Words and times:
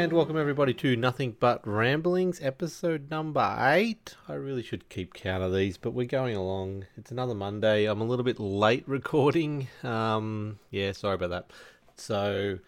And 0.00 0.14
welcome 0.14 0.38
everybody 0.38 0.72
to 0.72 0.96
Nothing 0.96 1.36
But 1.38 1.60
Ramblings, 1.68 2.40
episode 2.40 3.10
number 3.10 3.54
eight. 3.58 4.14
I 4.26 4.32
really 4.32 4.62
should 4.62 4.88
keep 4.88 5.12
count 5.12 5.42
of 5.42 5.54
these, 5.54 5.76
but 5.76 5.90
we're 5.90 6.06
going 6.06 6.34
along. 6.34 6.86
It's 6.96 7.10
another 7.10 7.34
Monday. 7.34 7.84
I'm 7.84 8.00
a 8.00 8.04
little 8.04 8.24
bit 8.24 8.40
late 8.40 8.84
recording. 8.86 9.68
Um, 9.82 10.58
yeah, 10.70 10.92
sorry 10.92 11.16
about 11.16 11.28
that. 11.28 11.50
So, 11.96 12.60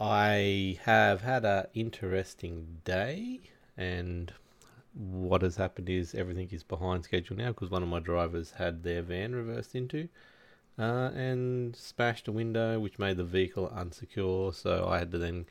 I 0.00 0.78
have 0.84 1.20
had 1.20 1.44
a 1.44 1.68
interesting 1.74 2.78
day, 2.82 3.40
and 3.76 4.32
what 4.94 5.42
has 5.42 5.56
happened 5.56 5.90
is 5.90 6.14
everything 6.14 6.48
is 6.50 6.62
behind 6.62 7.04
schedule 7.04 7.36
now 7.36 7.48
because 7.48 7.68
one 7.68 7.82
of 7.82 7.90
my 7.90 8.00
drivers 8.00 8.52
had 8.52 8.84
their 8.84 9.02
van 9.02 9.34
reversed 9.34 9.74
into. 9.74 10.08
Uh, 10.78 11.10
and 11.14 11.76
smashed 11.76 12.26
a 12.26 12.32
window, 12.32 12.80
which 12.80 12.98
made 12.98 13.18
the 13.18 13.24
vehicle 13.24 13.70
unsecure. 13.76 14.54
So 14.54 14.88
I 14.88 14.98
had 14.98 15.12
to 15.12 15.18
then 15.18 15.44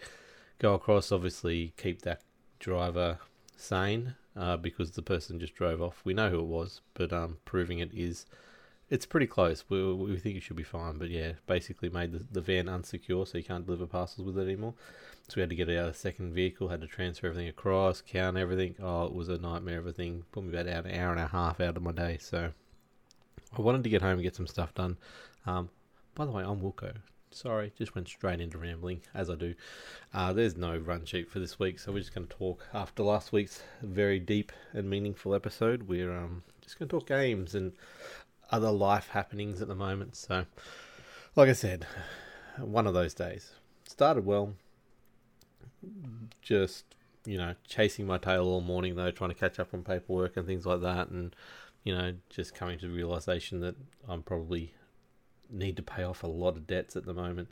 go 0.60 0.74
across, 0.74 1.12
obviously 1.12 1.74
keep 1.78 2.02
that 2.04 2.22
driver 2.60 3.20
sane 3.56 4.16
uh, 4.36 4.58
because 4.58 4.92
the 4.92 5.02
person 5.02 5.40
just 5.40 5.56
drove 5.56 5.82
off. 5.82 6.02
We 6.04 6.14
know 6.14 6.30
who 6.30 6.40
it 6.40 6.46
was, 6.46 6.82
but 6.94 7.12
um, 7.14 7.38
proving 7.46 7.80
it 7.80 7.94
is 7.94 8.26
it's 8.90 9.06
pretty 9.06 9.28
close. 9.28 9.66
We, 9.68 9.94
we 9.94 10.18
think 10.18 10.38
it 10.38 10.44
should 10.44 10.56
be 10.56 10.64
fine, 10.64 10.98
but 10.98 11.10
yeah, 11.10 11.34
basically 11.46 11.90
made 11.90 12.14
the, 12.14 12.26
the 12.32 12.42
van 12.42 12.68
unsecure, 12.68 13.28
so 13.28 13.38
you 13.38 13.44
can't 13.44 13.66
deliver 13.66 13.86
parcels 13.86 14.26
with 14.26 14.38
it 14.38 14.44
anymore. 14.44 14.76
So 15.28 15.34
we 15.36 15.42
had 15.42 15.50
to 15.50 15.56
get 15.58 15.70
out 15.70 15.90
a 15.90 15.94
second 15.94 16.34
vehicle, 16.34 16.70
had 16.70 16.82
to 16.82 16.88
transfer 16.88 17.28
everything 17.28 17.50
across, 17.50 18.02
count 18.02 18.38
everything. 18.38 18.76
Oh, 18.82 19.06
it 19.06 19.14
was 19.14 19.28
a 19.28 19.38
nightmare. 19.38 19.78
Everything 19.78 20.24
put 20.32 20.46
me 20.46 20.58
about 20.58 20.68
an 20.68 20.98
hour 20.98 21.12
and 21.12 21.20
a 21.20 21.28
half 21.28 21.60
out 21.60 21.76
of 21.76 21.84
my 21.84 21.92
day. 21.92 22.18
So 22.22 22.52
I 23.58 23.62
wanted 23.62 23.84
to 23.84 23.90
get 23.90 24.02
home 24.02 24.14
and 24.14 24.24
get 24.24 24.38
some 24.38 24.48
stuff 24.48 24.74
done. 24.74 24.96
Um, 25.46 25.70
by 26.16 26.26
the 26.26 26.32
way, 26.32 26.44
I'm 26.44 26.62
Wilco. 26.62 26.94
Sorry, 27.32 27.72
just 27.78 27.94
went 27.94 28.08
straight 28.08 28.40
into 28.40 28.58
rambling, 28.58 29.02
as 29.14 29.30
I 29.30 29.36
do. 29.36 29.54
Uh, 30.14 30.34
there's 30.34 30.56
no 30.56 30.78
run 30.78 31.06
sheet 31.06 31.30
for 31.30 31.40
this 31.40 31.60
week, 31.60 31.78
so 31.78 31.92
we're 31.92 32.00
just 32.00 32.16
going 32.16 32.26
to 32.26 32.36
talk 32.36 32.66
after 32.74 33.04
last 33.04 33.32
week's 33.32 33.62
very 33.82 34.20
deep 34.20 34.52
and 34.74 34.90
meaningful 34.90 35.36
episode. 35.36 35.84
We're 35.84 36.12
um, 36.12 36.44
just 36.62 36.80
going 36.80 36.90
to 36.90 36.96
talk 36.96 37.08
games 37.08 37.54
and 37.54 37.74
other 38.50 38.72
life 38.72 39.10
happenings 39.10 39.62
at 39.62 39.68
the 39.68 39.76
moment. 39.76 40.16
So, 40.16 40.46
like 41.36 41.50
I 41.50 41.54
said, 41.54 41.86
one 42.58 42.88
of 42.88 42.94
those 42.94 43.14
days. 43.14 43.52
Started 43.88 44.26
well, 44.26 44.54
just, 46.42 46.86
you 47.26 47.38
know, 47.38 47.56
chasing 47.68 48.08
my 48.08 48.18
tail 48.18 48.46
all 48.46 48.62
morning, 48.62 48.96
though, 48.96 49.12
trying 49.12 49.32
to 49.32 49.36
catch 49.36 49.60
up 49.60 49.74
on 49.74 49.84
paperwork 49.84 50.38
and 50.38 50.48
things 50.48 50.66
like 50.66 50.82
that, 50.82 51.10
and, 51.10 51.36
you 51.84 51.96
know, 51.96 52.14
just 52.30 52.56
coming 52.56 52.80
to 52.80 52.88
the 52.88 52.94
realization 52.94 53.60
that 53.60 53.76
I'm 54.08 54.24
probably 54.24 54.74
need 55.50 55.78
to 55.78 55.84
pay 55.84 56.04
off 56.04 56.24
a 56.24 56.28
lot 56.28 56.56
of 56.56 56.68
debts 56.68 56.96
at 56.96 57.06
the 57.06 57.14
moment. 57.14 57.50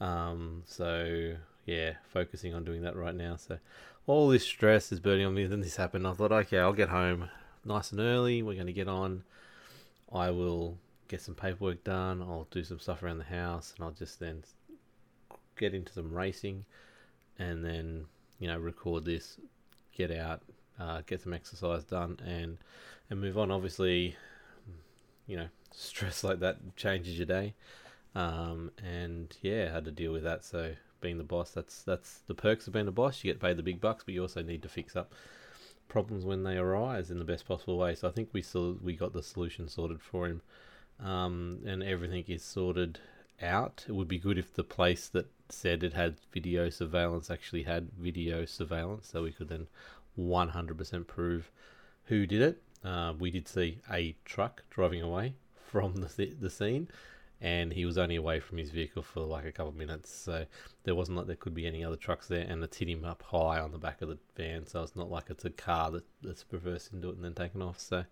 Um, 0.00 0.62
so 0.66 1.34
yeah, 1.66 1.94
focusing 2.12 2.54
on 2.54 2.64
doing 2.64 2.82
that 2.82 2.96
right 2.96 3.14
now. 3.14 3.36
So 3.36 3.58
all 4.06 4.28
this 4.28 4.44
stress 4.44 4.92
is 4.92 5.00
burning 5.00 5.26
on 5.26 5.34
me. 5.34 5.46
Then 5.46 5.60
this 5.60 5.76
happened. 5.76 6.06
I 6.06 6.12
thought, 6.12 6.32
okay, 6.32 6.58
I'll 6.58 6.72
get 6.72 6.88
home 6.88 7.28
nice 7.64 7.92
and 7.92 8.00
early. 8.00 8.42
We're 8.42 8.54
going 8.54 8.66
to 8.66 8.72
get 8.72 8.88
on. 8.88 9.22
I 10.12 10.30
will 10.30 10.78
get 11.08 11.20
some 11.20 11.34
paperwork 11.34 11.84
done. 11.84 12.22
I'll 12.22 12.48
do 12.50 12.64
some 12.64 12.78
stuff 12.78 13.02
around 13.02 13.18
the 13.18 13.24
house, 13.24 13.74
and 13.76 13.84
I'll 13.84 13.92
just 13.92 14.18
then 14.18 14.42
get 15.56 15.74
into 15.74 15.92
some 15.92 16.12
racing, 16.12 16.64
and 17.38 17.64
then 17.64 18.06
you 18.38 18.48
know 18.48 18.58
record 18.58 19.04
this, 19.04 19.38
get 19.96 20.10
out, 20.10 20.42
uh, 20.78 21.02
get 21.06 21.20
some 21.20 21.32
exercise 21.32 21.84
done, 21.84 22.18
and 22.26 22.58
and 23.10 23.20
move 23.20 23.38
on. 23.38 23.50
Obviously, 23.50 24.16
you 25.30 25.36
know 25.36 25.48
stress 25.72 26.24
like 26.24 26.40
that 26.40 26.76
changes 26.76 27.16
your 27.16 27.26
day. 27.26 27.54
Um, 28.14 28.72
and 28.84 29.36
yeah, 29.40 29.72
had 29.72 29.84
to 29.84 29.92
deal 29.92 30.12
with 30.12 30.24
that. 30.24 30.44
So 30.44 30.74
being 31.00 31.18
the 31.18 31.24
boss, 31.24 31.52
that's 31.52 31.82
that's 31.82 32.18
the 32.26 32.34
perks 32.34 32.66
of 32.66 32.72
being 32.72 32.88
a 32.88 32.92
boss. 32.92 33.22
You 33.22 33.32
get 33.32 33.40
paid 33.40 33.56
the 33.56 33.62
big 33.62 33.80
bucks, 33.80 34.04
but 34.04 34.14
you 34.14 34.22
also 34.22 34.42
need 34.42 34.62
to 34.62 34.68
fix 34.68 34.96
up 34.96 35.14
problems 35.88 36.24
when 36.24 36.42
they 36.42 36.56
arise 36.56 37.10
in 37.10 37.18
the 37.18 37.24
best 37.24 37.46
possible 37.46 37.78
way. 37.78 37.94
So 37.94 38.08
I 38.08 38.10
think 38.10 38.30
we 38.32 38.42
still 38.42 38.78
we 38.82 38.94
got 38.94 39.12
the 39.12 39.22
solution 39.22 39.68
sorted 39.68 40.02
for 40.02 40.26
him, 40.26 40.42
um, 40.98 41.60
and 41.64 41.82
everything 41.82 42.24
is 42.26 42.42
sorted 42.42 42.98
out. 43.40 43.84
It 43.88 43.92
would 43.92 44.08
be 44.08 44.18
good 44.18 44.38
if 44.38 44.52
the 44.52 44.64
place 44.64 45.08
that 45.08 45.26
said 45.48 45.82
it 45.82 45.92
had 45.92 46.16
video 46.32 46.68
surveillance 46.70 47.30
actually 47.30 47.62
had 47.62 47.90
video 47.98 48.44
surveillance, 48.44 49.08
so 49.08 49.22
we 49.22 49.32
could 49.32 49.48
then 49.48 49.68
100% 50.18 51.06
prove 51.06 51.50
who 52.06 52.26
did 52.26 52.42
it. 52.42 52.62
Uh, 52.84 53.12
we 53.18 53.30
did 53.30 53.46
see 53.46 53.78
a 53.90 54.14
truck 54.24 54.62
driving 54.70 55.02
away 55.02 55.34
from 55.70 55.96
the 55.96 56.34
the 56.40 56.50
scene, 56.50 56.88
and 57.40 57.72
he 57.72 57.84
was 57.84 57.98
only 57.98 58.16
away 58.16 58.40
from 58.40 58.58
his 58.58 58.70
vehicle 58.70 59.02
for 59.02 59.20
like 59.20 59.44
a 59.44 59.52
couple 59.52 59.70
of 59.70 59.76
minutes. 59.76 60.10
So 60.10 60.46
there 60.84 60.94
wasn't 60.94 61.18
like 61.18 61.26
there 61.26 61.36
could 61.36 61.54
be 61.54 61.66
any 61.66 61.84
other 61.84 61.96
trucks 61.96 62.26
there, 62.28 62.46
and 62.48 62.62
it's 62.62 62.76
hit 62.76 62.88
him 62.88 63.04
up 63.04 63.22
high 63.22 63.58
on 63.60 63.72
the 63.72 63.78
back 63.78 64.02
of 64.02 64.08
the 64.08 64.18
van. 64.36 64.66
So 64.66 64.82
it's 64.82 64.96
not 64.96 65.10
like 65.10 65.30
it's 65.30 65.44
a 65.44 65.50
car 65.50 65.90
that, 65.90 66.04
that's 66.22 66.44
reversed 66.50 66.92
into 66.92 67.08
it 67.10 67.16
and 67.16 67.24
then 67.24 67.34
taken 67.34 67.62
off. 67.62 67.78
So 67.78 68.04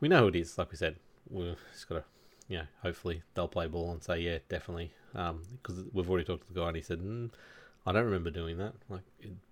we 0.00 0.08
know 0.08 0.20
who 0.20 0.28
it 0.28 0.36
is. 0.36 0.58
Like 0.58 0.70
we 0.70 0.76
said, 0.76 0.96
we've 1.30 1.56
just 1.72 1.88
got 1.88 1.96
to, 1.96 2.04
you 2.48 2.58
know, 2.58 2.66
hopefully 2.82 3.22
they'll 3.34 3.48
play 3.48 3.66
ball 3.66 3.92
and 3.92 4.02
say, 4.02 4.20
yeah, 4.20 4.38
definitely. 4.48 4.92
Because 5.12 5.78
um, 5.78 5.90
we've 5.92 6.10
already 6.10 6.24
talked 6.24 6.46
to 6.46 6.52
the 6.52 6.60
guy, 6.60 6.68
and 6.68 6.76
he 6.76 6.82
said, 6.82 7.00
mm, 7.00 7.30
I 7.86 7.92
don't 7.92 8.04
remember 8.04 8.30
doing 8.30 8.58
that. 8.58 8.74
Like 8.88 9.02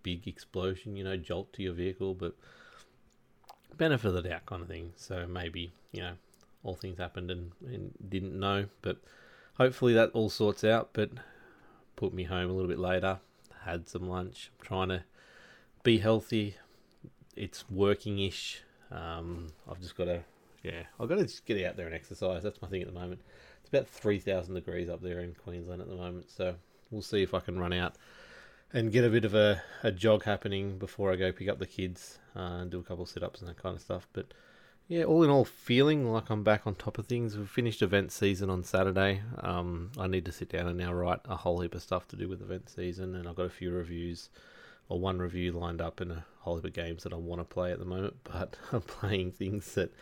big 0.02 0.26
explosion, 0.26 0.96
you 0.96 1.04
know, 1.04 1.16
jolt 1.16 1.52
to 1.54 1.62
your 1.62 1.74
vehicle, 1.74 2.14
but 2.14 2.34
benefit 3.78 4.08
of 4.08 4.14
the 4.14 4.22
doubt 4.22 4.46
kind 4.46 4.62
of 4.62 4.68
thing. 4.68 4.92
So 4.96 5.26
maybe, 5.26 5.72
you 5.92 6.00
know, 6.02 6.12
all 6.62 6.74
things 6.74 6.98
happened 6.98 7.30
and, 7.30 7.52
and 7.66 7.92
didn't 8.08 8.38
know. 8.38 8.66
But 8.82 8.98
hopefully 9.54 9.94
that 9.94 10.10
all 10.12 10.30
sorts 10.30 10.64
out. 10.64 10.90
But 10.92 11.10
put 11.96 12.12
me 12.12 12.24
home 12.24 12.50
a 12.50 12.52
little 12.52 12.68
bit 12.68 12.78
later, 12.78 13.20
had 13.64 13.88
some 13.88 14.08
lunch, 14.08 14.50
I'm 14.58 14.66
trying 14.66 14.88
to 14.88 15.04
be 15.82 15.98
healthy. 15.98 16.56
It's 17.36 17.68
working 17.70 18.18
ish. 18.18 18.62
Um, 18.90 19.48
I've 19.70 19.80
just 19.80 19.96
got 19.96 20.04
to, 20.04 20.22
yeah, 20.62 20.82
I've 21.00 21.08
got 21.08 21.16
to 21.16 21.22
just 21.22 21.46
get 21.46 21.64
out 21.64 21.76
there 21.76 21.86
and 21.86 21.94
exercise. 21.94 22.42
That's 22.42 22.60
my 22.60 22.68
thing 22.68 22.82
at 22.82 22.88
the 22.88 22.94
moment. 22.98 23.20
It's 23.60 23.68
about 23.68 23.88
3,000 23.88 24.54
degrees 24.54 24.88
up 24.88 25.02
there 25.02 25.20
in 25.20 25.34
Queensland 25.34 25.80
at 25.80 25.88
the 25.88 25.94
moment. 25.94 26.30
So 26.30 26.56
we'll 26.90 27.02
see 27.02 27.22
if 27.22 27.34
I 27.34 27.40
can 27.40 27.58
run 27.58 27.72
out 27.72 27.94
and 28.72 28.92
get 28.92 29.04
a 29.04 29.10
bit 29.10 29.24
of 29.24 29.34
a, 29.34 29.62
a 29.82 29.92
jog 29.92 30.24
happening 30.24 30.78
before 30.78 31.12
I 31.12 31.16
go 31.16 31.32
pick 31.32 31.48
up 31.48 31.58
the 31.58 31.66
kids 31.66 32.18
uh, 32.34 32.60
and 32.60 32.70
do 32.70 32.80
a 32.80 32.82
couple 32.82 33.06
sit 33.06 33.22
ups 33.22 33.40
and 33.40 33.48
that 33.48 33.62
kind 33.62 33.76
of 33.76 33.82
stuff. 33.82 34.08
But 34.12 34.32
yeah, 34.88 35.04
all 35.04 35.22
in 35.22 35.30
all, 35.30 35.44
feeling 35.44 36.10
like 36.10 36.30
I'm 36.30 36.42
back 36.42 36.66
on 36.66 36.74
top 36.74 36.98
of 36.98 37.06
things. 37.06 37.36
We've 37.36 37.48
finished 37.48 37.82
event 37.82 38.12
season 38.12 38.50
on 38.50 38.64
Saturday. 38.64 39.22
Um, 39.38 39.92
I 39.98 40.06
need 40.06 40.24
to 40.26 40.32
sit 40.32 40.48
down 40.48 40.68
and 40.68 40.78
now 40.78 40.92
write 40.92 41.20
a 41.26 41.36
whole 41.36 41.60
heap 41.60 41.74
of 41.74 41.82
stuff 41.82 42.08
to 42.08 42.16
do 42.16 42.28
with 42.28 42.42
event 42.42 42.68
season, 42.68 43.14
and 43.14 43.28
I've 43.28 43.36
got 43.36 43.46
a 43.46 43.50
few 43.50 43.70
reviews, 43.70 44.30
or 44.88 44.98
one 44.98 45.18
review 45.18 45.52
lined 45.52 45.80
up, 45.80 46.00
and 46.00 46.12
a 46.12 46.24
whole 46.40 46.56
heap 46.56 46.64
of 46.64 46.72
games 46.72 47.04
that 47.04 47.12
I 47.12 47.16
want 47.16 47.40
to 47.40 47.44
play 47.44 47.72
at 47.72 47.78
the 47.78 47.84
moment. 47.84 48.16
But 48.24 48.56
I'm 48.72 48.82
playing 48.82 49.32
things 49.32 49.74
that 49.74 49.94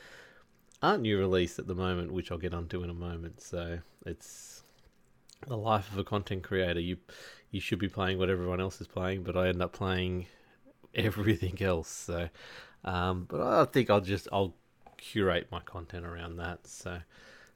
aren't 0.83 1.03
new 1.03 1.19
release 1.19 1.59
at 1.59 1.67
the 1.67 1.75
moment, 1.75 2.13
which 2.13 2.33
I'll 2.33 2.39
get 2.39 2.55
onto 2.55 2.83
in 2.83 2.91
a 2.91 2.95
moment. 2.95 3.41
So 3.41 3.81
it's 4.07 4.63
the 5.47 5.57
life 5.57 5.91
of 5.93 5.99
a 5.99 6.05
content 6.05 6.43
creator. 6.43 6.81
You 6.81 6.99
you 7.51 7.61
should 7.61 7.79
be 7.79 7.89
playing 7.89 8.19
what 8.19 8.31
everyone 8.31 8.61
else 8.61 8.81
is 8.81 8.87
playing, 8.87 9.23
but 9.23 9.37
I 9.37 9.49
end 9.49 9.63
up 9.63 9.73
playing 9.73 10.27
everything 10.95 11.61
else. 11.63 11.89
So, 11.89 12.29
um, 12.85 13.27
but 13.29 13.41
I 13.41 13.65
think 13.65 13.91
I'll 13.91 14.01
just 14.01 14.29
I'll 14.33 14.55
curate 14.97 15.49
my 15.51 15.61
content 15.61 16.05
around 16.05 16.37
that. 16.37 16.67
So, 16.67 17.01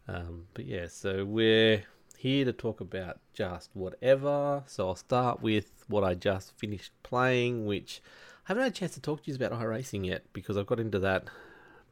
um, 0.08 0.46
but 0.54 0.66
yeah, 0.66 0.86
so 0.88 1.24
we're 1.24 1.84
here 2.18 2.44
to 2.44 2.52
talk 2.52 2.80
about 2.80 3.18
just 3.34 3.70
whatever. 3.74 4.62
So 4.66 4.88
I'll 4.88 4.96
start 4.96 5.42
with 5.42 5.84
what 5.88 6.04
I 6.04 6.14
just 6.14 6.56
finished 6.58 6.92
playing, 7.02 7.66
which 7.66 8.00
I 8.44 8.48
haven't 8.48 8.62
had 8.62 8.72
a 8.72 8.74
chance 8.74 8.94
to 8.94 9.00
talk 9.00 9.22
to 9.22 9.30
you 9.30 9.36
about 9.36 9.52
iRacing 9.52 10.06
yet 10.06 10.24
because 10.32 10.56
I've 10.56 10.66
got 10.66 10.80
into 10.80 10.98
that 11.00 11.24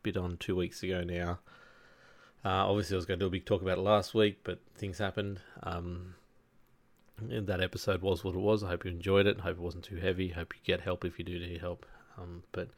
bit 0.03 0.17
on 0.17 0.37
two 0.39 0.57
weeks 0.57 0.83
ago 0.83 1.05
now. 1.05 1.39
Uh, 2.45 2.67
obviously, 2.69 2.95
I 2.95 2.99
was 2.99 3.07
going 3.07 3.21
to 3.21 3.25
do 3.25 3.29
a 3.29 3.31
big 3.31 3.45
talk 3.45 3.63
about 3.63 3.79
it 3.79 3.83
last 3.83 4.15
week, 4.15 4.41
but 4.43 4.59
things 4.75 4.99
happened. 4.99 5.41
Um, 5.63 6.15
that 7.21 7.61
episode 7.61 8.03
was 8.03 8.25
what 8.25 8.35
it 8.35 8.41
was. 8.41 8.65
I 8.65 8.69
hope 8.69 8.85
you 8.85 8.91
enjoyed 8.91 9.27
it. 9.27 9.39
I 9.39 9.43
hope 9.43 9.59
it 9.59 9.63
wasn't 9.63 9.85
too 9.85 9.97
heavy. 9.97 10.33
I 10.33 10.37
hope 10.37 10.55
you 10.55 10.61
get 10.65 10.81
help 10.81 11.05
if 11.05 11.19
you 11.19 11.25
do 11.25 11.39
need 11.39 11.61
help. 11.61 11.87
Um, 12.19 12.43
but 12.53 12.69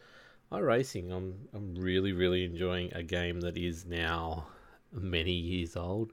iRacing, 0.53 1.11
I'm 1.11 1.49
I'm 1.55 1.75
really 1.75 2.13
really 2.13 2.45
enjoying 2.45 2.93
a 2.93 3.03
game 3.03 3.41
that 3.41 3.57
is 3.57 3.87
now 3.87 4.47
many 4.93 5.33
years 5.33 5.77
old. 5.77 6.13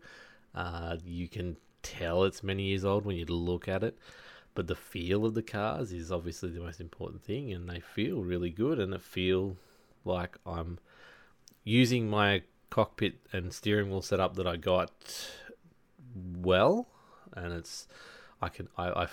Uh, 0.56 0.98
you 1.06 1.28
can 1.28 1.58
tell 1.84 2.24
it's 2.24 2.44
many 2.44 2.64
years 2.64 2.86
old 2.86 3.06
when 3.06 3.16
you 3.16 3.26
look 3.26 3.68
at 3.68 3.84
it, 3.84 3.98
but 4.56 4.68
the 4.68 4.76
feel 4.76 5.26
of 5.26 5.34
the 5.34 5.44
cars 5.44 5.92
is 5.92 6.12
obviously 6.12 6.50
the 6.50 6.60
most 6.60 6.80
important 6.80 7.22
thing, 7.22 7.52
and 7.52 7.70
they 7.70 7.80
feel 7.80 8.22
really 8.22 8.50
good, 8.50 8.80
and 8.80 8.94
it 8.94 9.02
feel 9.02 9.58
like 10.06 10.38
I'm 10.46 10.80
using 11.64 12.10
my 12.10 12.44
cockpit 12.72 13.20
and 13.32 13.54
steering 13.54 13.92
wheel 13.92 14.02
setup 14.02 14.36
that 14.38 14.48
I 14.48 14.58
got 14.58 14.92
well, 16.16 16.88
and 17.34 17.54
it's 17.54 17.88
I 18.42 18.50
can 18.50 18.68
I, 18.78 18.90
I 18.90 19.08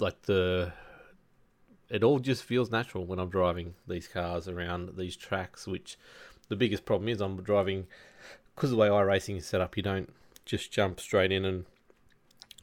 like 0.00 0.22
the 0.22 0.72
it 1.88 2.02
all 2.02 2.18
just 2.18 2.42
feels 2.42 2.72
natural 2.72 3.04
when 3.04 3.20
I'm 3.20 3.30
driving 3.30 3.74
these 3.86 4.08
cars 4.08 4.48
around 4.48 4.96
these 4.96 5.16
tracks. 5.16 5.68
Which 5.68 5.96
the 6.48 6.56
biggest 6.56 6.84
problem 6.84 7.08
is 7.08 7.20
I'm 7.20 7.40
driving 7.42 7.86
because 8.54 8.70
the 8.70 8.76
way 8.76 8.88
iRacing 8.88 9.36
is 9.36 9.46
set 9.46 9.60
up, 9.60 9.76
you 9.76 9.82
don't 9.82 10.12
just 10.44 10.72
jump 10.72 10.98
straight 10.98 11.30
in 11.30 11.44
and 11.44 11.66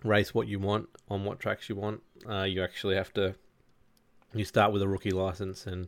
race 0.04 0.34
what 0.34 0.48
you 0.48 0.60
want 0.60 0.90
on 1.10 1.24
what 1.24 1.40
tracks 1.40 1.70
you 1.70 1.76
want. 1.76 2.02
Uh, 2.28 2.44
you 2.44 2.64
actually 2.64 2.96
have 2.96 3.14
to 3.14 3.36
you 4.34 4.46
start 4.46 4.72
with 4.72 4.82
a 4.82 4.88
rookie 4.88 5.12
license, 5.12 5.68
and 5.68 5.88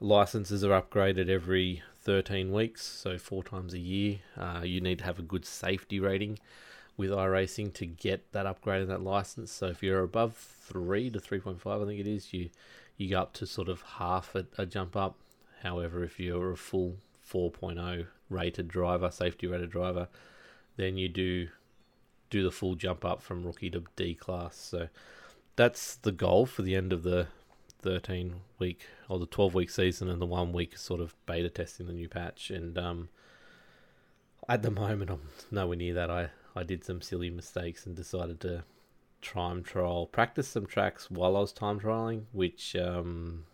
licenses 0.00 0.62
are 0.62 0.80
upgraded 0.80 1.28
every 1.28 1.82
13 2.08 2.50
weeks, 2.50 2.80
so 2.86 3.18
four 3.18 3.44
times 3.44 3.74
a 3.74 3.78
year. 3.78 4.20
Uh, 4.34 4.62
you 4.64 4.80
need 4.80 4.98
to 4.98 5.04
have 5.04 5.18
a 5.18 5.22
good 5.22 5.44
safety 5.44 6.00
rating 6.00 6.38
with 6.96 7.10
iRacing 7.10 7.70
to 7.74 7.84
get 7.84 8.32
that 8.32 8.46
upgrade 8.46 8.80
in 8.80 8.88
that 8.88 9.02
license. 9.02 9.52
So 9.52 9.66
if 9.66 9.82
you're 9.82 10.02
above 10.02 10.34
three 10.34 11.10
to 11.10 11.18
3.5, 11.18 11.82
I 11.82 11.86
think 11.86 12.00
it 12.00 12.06
is, 12.06 12.32
you 12.32 12.48
you 12.96 13.10
go 13.10 13.20
up 13.20 13.34
to 13.34 13.46
sort 13.46 13.68
of 13.68 13.82
half 13.82 14.34
a, 14.34 14.46
a 14.56 14.64
jump 14.64 14.96
up. 14.96 15.16
However, 15.62 16.02
if 16.02 16.18
you're 16.18 16.52
a 16.52 16.56
full 16.56 16.96
4.0 17.30 18.06
rated 18.30 18.68
driver, 18.68 19.10
safety 19.10 19.46
rated 19.46 19.70
driver, 19.70 20.08
then 20.78 20.96
you 20.96 21.10
do 21.10 21.48
do 22.30 22.42
the 22.42 22.50
full 22.50 22.74
jump 22.74 23.04
up 23.04 23.20
from 23.20 23.44
rookie 23.44 23.68
to 23.68 23.84
D 23.96 24.14
class. 24.14 24.56
So 24.56 24.88
that's 25.56 25.96
the 25.96 26.12
goal 26.12 26.46
for 26.46 26.62
the 26.62 26.74
end 26.74 26.90
of 26.94 27.02
the 27.02 27.26
13 27.80 28.40
week 28.58 28.86
or 29.08 29.18
the 29.18 29.26
12 29.26 29.54
week 29.54 29.70
season 29.70 30.08
and 30.08 30.20
the 30.20 30.26
one 30.26 30.52
week 30.52 30.76
sort 30.76 31.00
of 31.00 31.14
beta 31.26 31.48
testing 31.48 31.86
the 31.86 31.92
new 31.92 32.08
patch. 32.08 32.50
And 32.50 32.76
um, 32.76 33.08
at 34.48 34.62
the 34.62 34.70
moment, 34.70 35.10
I'm 35.10 35.28
nowhere 35.50 35.76
near 35.76 35.94
that. 35.94 36.10
I, 36.10 36.30
I 36.56 36.62
did 36.62 36.84
some 36.84 37.00
silly 37.00 37.30
mistakes 37.30 37.86
and 37.86 37.94
decided 37.94 38.40
to 38.40 38.64
time 39.22 39.62
trial, 39.62 40.06
practice 40.06 40.48
some 40.48 40.66
tracks 40.66 41.10
while 41.10 41.36
I 41.36 41.40
was 41.40 41.52
time 41.52 41.80
trialing, 41.80 42.24
which 42.32 42.76
um, 42.76 43.44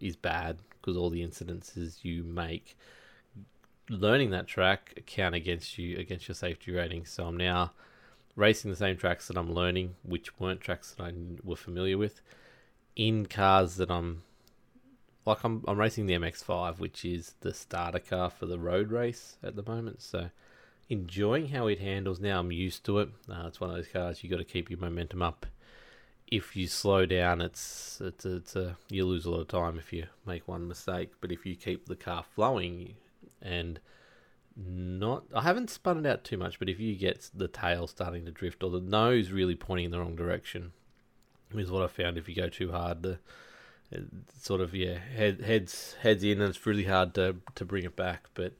is 0.00 0.16
bad 0.16 0.58
because 0.80 0.96
all 0.96 1.10
the 1.10 1.26
incidences 1.26 1.98
you 2.02 2.24
make 2.24 2.76
learning 3.90 4.30
that 4.30 4.46
track 4.46 5.02
count 5.06 5.34
against 5.34 5.76
you 5.76 5.98
against 5.98 6.28
your 6.28 6.34
safety 6.34 6.72
rating. 6.72 7.04
So 7.04 7.26
I'm 7.26 7.36
now 7.36 7.72
racing 8.36 8.70
the 8.70 8.76
same 8.76 8.96
tracks 8.96 9.28
that 9.28 9.36
I'm 9.36 9.52
learning, 9.52 9.96
which 10.02 10.38
weren't 10.38 10.60
tracks 10.60 10.92
that 10.92 11.02
I 11.02 11.12
were 11.42 11.56
familiar 11.56 11.98
with, 11.98 12.20
in 12.96 13.26
cars 13.26 13.76
that 13.76 13.90
I'm 13.90 14.22
like 15.26 15.44
I'm 15.44 15.64
I'm 15.66 15.78
racing 15.78 16.06
the 16.06 16.14
MX5, 16.14 16.78
which 16.78 17.04
is 17.04 17.34
the 17.40 17.54
starter 17.54 17.98
car 17.98 18.30
for 18.30 18.46
the 18.46 18.58
road 18.58 18.90
race 18.90 19.36
at 19.42 19.56
the 19.56 19.62
moment. 19.62 20.02
So 20.02 20.30
enjoying 20.88 21.48
how 21.48 21.68
it 21.68 21.78
handles 21.78 22.20
now. 22.20 22.40
I'm 22.40 22.52
used 22.52 22.84
to 22.86 22.98
it. 22.98 23.08
Uh, 23.28 23.44
it's 23.46 23.60
one 23.60 23.70
of 23.70 23.76
those 23.76 23.88
cars 23.88 24.22
you 24.22 24.28
got 24.28 24.38
to 24.38 24.44
keep 24.44 24.68
your 24.68 24.80
momentum 24.80 25.22
up. 25.22 25.46
If 26.26 26.54
you 26.56 26.66
slow 26.66 27.06
down, 27.06 27.40
it's 27.40 28.00
it's 28.04 28.24
it's 28.24 28.56
a 28.56 28.76
you 28.88 29.04
lose 29.06 29.24
a 29.24 29.30
lot 29.30 29.40
of 29.40 29.48
time 29.48 29.78
if 29.78 29.92
you 29.92 30.06
make 30.26 30.46
one 30.46 30.68
mistake. 30.68 31.12
But 31.20 31.32
if 31.32 31.46
you 31.46 31.56
keep 31.56 31.86
the 31.86 31.96
car 31.96 32.24
flowing 32.34 32.94
and 33.40 33.80
not 34.56 35.24
I 35.34 35.42
haven't 35.42 35.70
spun 35.70 36.04
it 36.04 36.08
out 36.08 36.24
too 36.24 36.36
much, 36.36 36.58
but 36.58 36.68
if 36.68 36.78
you 36.78 36.94
get 36.96 37.30
the 37.34 37.48
tail 37.48 37.86
starting 37.86 38.24
to 38.26 38.30
drift 38.30 38.62
or 38.62 38.70
the 38.70 38.80
nose 38.80 39.30
really 39.30 39.56
pointing 39.56 39.86
in 39.86 39.90
the 39.90 39.98
wrong 39.98 40.16
direction, 40.16 40.72
is 41.58 41.70
what 41.70 41.82
I 41.82 41.88
found. 41.88 42.18
If 42.18 42.28
you 42.28 42.34
go 42.34 42.48
too 42.48 42.70
hard, 42.70 43.02
the 43.02 43.18
sort 44.38 44.60
of 44.60 44.74
yeah 44.74 44.98
head 44.98 45.40
heads 45.40 45.96
heads 46.02 46.22
in, 46.22 46.40
and 46.40 46.48
it's 46.48 46.66
really 46.66 46.84
hard 46.84 47.14
to 47.14 47.36
to 47.54 47.64
bring 47.64 47.84
it 47.84 47.96
back. 47.96 48.28
But 48.34 48.54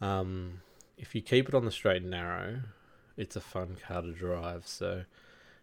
um, 0.00 0.60
if 0.96 1.14
you 1.14 1.22
keep 1.22 1.48
it 1.48 1.54
on 1.54 1.64
the 1.64 1.70
straight 1.70 2.02
and 2.02 2.10
narrow, 2.10 2.60
it's 3.16 3.36
a 3.36 3.40
fun 3.40 3.76
car 3.86 4.02
to 4.02 4.12
drive. 4.12 4.66
So 4.66 5.04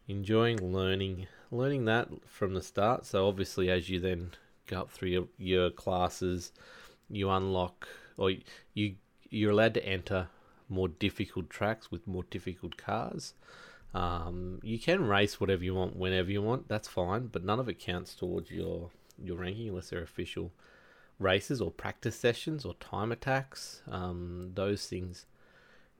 enjoying 0.07 0.73
learning 0.73 1.27
learning 1.51 1.85
that 1.85 2.09
from 2.25 2.53
the 2.53 2.61
start. 2.61 3.05
So 3.05 3.27
obviously, 3.27 3.69
as 3.69 3.89
you 3.89 3.99
then 3.99 4.31
go 4.65 4.81
up 4.81 4.91
through 4.91 5.09
your, 5.09 5.27
your 5.37 5.69
classes, 5.69 6.51
you 7.09 7.29
unlock 7.29 7.87
or 8.17 8.31
you 8.73 8.95
you're 9.29 9.51
allowed 9.51 9.73
to 9.75 9.85
enter 9.85 10.27
more 10.69 10.87
difficult 10.87 11.49
tracks 11.49 11.91
with 11.91 12.07
more 12.07 12.23
difficult 12.29 12.77
cars. 12.77 13.33
Um, 13.93 14.59
you 14.63 14.79
can 14.79 15.07
race 15.07 15.39
whatever 15.39 15.63
you 15.63 15.73
want 15.73 15.95
whenever 15.95 16.31
you 16.31 16.41
want. 16.41 16.67
That's 16.67 16.87
fine, 16.87 17.27
but 17.27 17.43
none 17.43 17.59
of 17.59 17.69
it 17.69 17.79
counts 17.79 18.13
towards 18.15 18.51
your 18.51 18.91
your 19.21 19.37
ranking 19.37 19.69
unless 19.69 19.89
they're 19.89 20.03
official 20.03 20.51
races 21.19 21.61
or 21.61 21.71
practice 21.71 22.15
sessions 22.15 22.65
or 22.65 22.75
time 22.75 23.11
attacks. 23.11 23.81
Um, 23.89 24.51
those 24.53 24.85
things 24.85 25.25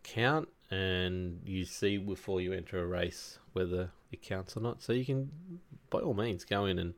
count, 0.04 0.50
and 0.70 1.42
you 1.46 1.66
see 1.66 1.98
before 1.98 2.42
you 2.42 2.54
enter 2.54 2.80
a 2.80 2.86
race 2.86 3.40
whether 3.54 3.92
it 4.12 4.22
counts 4.22 4.56
or 4.56 4.60
not. 4.60 4.82
So 4.82 4.94
you 4.94 5.06
can, 5.06 5.32
by 5.90 6.00
all 6.00 6.14
means, 6.14 6.44
go 6.44 6.66
in 6.66 6.78
and 6.80 6.94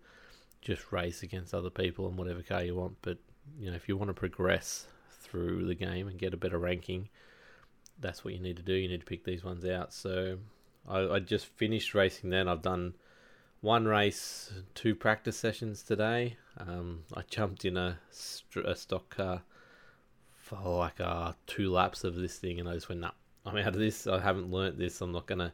just 0.61 0.91
race 0.91 1.23
against 1.23 1.53
other 1.53 1.69
people 1.69 2.07
in 2.09 2.17
whatever 2.17 2.41
car 2.41 2.63
you 2.63 2.75
want. 2.75 2.97
But 3.01 3.17
you 3.57 3.69
know, 3.69 3.75
if 3.75 3.87
you 3.87 3.95
want 3.95 4.09
to 4.09 4.13
progress 4.13 4.87
through 5.21 5.65
the 5.65 5.75
game 5.75 6.07
and 6.07 6.19
get 6.19 6.33
a 6.33 6.37
better 6.37 6.59
ranking, 6.59 7.09
that's 7.99 8.25
what 8.25 8.33
you 8.33 8.39
need 8.39 8.57
to 8.57 8.63
do. 8.63 8.73
You 8.73 8.87
need 8.89 9.01
to 9.01 9.05
pick 9.05 9.23
these 9.23 9.43
ones 9.43 9.65
out. 9.65 9.93
So 9.93 10.39
I, 10.89 11.15
I 11.15 11.19
just 11.19 11.45
finished 11.45 11.93
racing 11.93 12.29
then. 12.31 12.47
I've 12.47 12.61
done 12.61 12.95
one 13.61 13.85
race, 13.85 14.51
two 14.73 14.95
practice 14.95 15.37
sessions 15.37 15.83
today. 15.83 16.37
Um, 16.57 17.03
I 17.13 17.21
jumped 17.29 17.65
in 17.65 17.77
a, 17.77 17.99
a 18.65 18.75
stock 18.75 19.09
car 19.09 19.43
for 20.37 20.77
like 20.77 20.99
uh, 20.99 21.33
two 21.45 21.71
laps 21.71 22.03
of 22.03 22.15
this 22.15 22.37
thing, 22.37 22.59
and 22.59 22.67
I 22.67 22.73
just 22.73 22.89
went, 22.89 23.01
nah, 23.01 23.11
I'm 23.45 23.57
out 23.57 23.67
of 23.67 23.75
this. 23.75 24.07
I 24.07 24.19
haven't 24.19 24.51
learnt 24.51 24.77
this. 24.77 25.01
I'm 25.01 25.11
not 25.11 25.27
going 25.27 25.39
to 25.39 25.53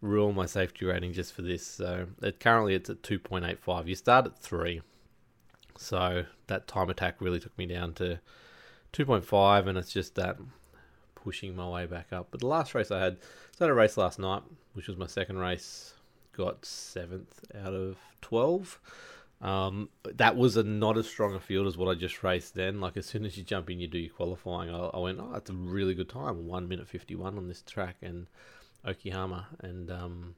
ruin 0.00 0.34
my 0.34 0.46
safety 0.46 0.84
rating 0.84 1.12
just 1.12 1.32
for 1.32 1.42
this. 1.42 1.66
So 1.66 2.06
it, 2.22 2.40
currently 2.40 2.74
it's 2.74 2.90
at 2.90 3.02
2.85. 3.02 3.86
You 3.86 3.94
start 3.94 4.26
at 4.26 4.38
3. 4.38 4.82
So 5.76 6.24
that 6.46 6.68
time 6.68 6.90
attack 6.90 7.20
really 7.20 7.40
took 7.40 7.56
me 7.56 7.66
down 7.66 7.94
to 7.94 8.20
2.5, 8.92 9.66
and 9.66 9.78
it's 9.78 9.92
just 9.92 10.14
that 10.16 10.36
pushing 11.24 11.56
my 11.56 11.68
way 11.68 11.86
back 11.86 12.12
up. 12.12 12.28
But 12.30 12.40
the 12.40 12.46
last 12.46 12.74
race 12.74 12.90
I 12.90 13.00
had, 13.00 13.16
so 13.56 13.64
I 13.64 13.68
had 13.68 13.70
a 13.70 13.74
race 13.74 13.96
last 13.96 14.18
night, 14.18 14.42
which 14.74 14.86
was 14.86 14.96
my 14.96 15.06
second 15.06 15.38
race, 15.38 15.94
got 16.36 16.64
seventh 16.64 17.44
out 17.64 17.72
of 17.72 17.96
12. 18.20 18.78
Um, 19.40 19.88
that 20.04 20.36
was 20.36 20.56
a 20.56 20.62
not 20.62 20.96
as 20.96 21.06
strong 21.06 21.34
a 21.34 21.40
field 21.40 21.66
as 21.66 21.76
what 21.76 21.88
I 21.88 21.98
just 21.98 22.22
raced 22.22 22.54
then. 22.54 22.80
Like 22.80 22.96
as 22.96 23.06
soon 23.06 23.24
as 23.24 23.36
you 23.36 23.44
jump 23.44 23.68
in, 23.70 23.80
you 23.80 23.88
do 23.88 23.98
your 23.98 24.12
qualifying. 24.12 24.70
I, 24.70 24.86
I 24.86 24.98
went, 24.98 25.18
oh, 25.20 25.30
that's 25.32 25.50
a 25.50 25.54
really 25.54 25.94
good 25.94 26.08
time, 26.08 26.46
one 26.46 26.68
minute 26.68 26.88
fifty 26.88 27.14
one 27.14 27.36
on 27.36 27.48
this 27.48 27.62
track 27.62 27.96
in 28.00 28.26
Okayama, 28.86 29.44
and 29.60 29.90
um, 29.90 30.34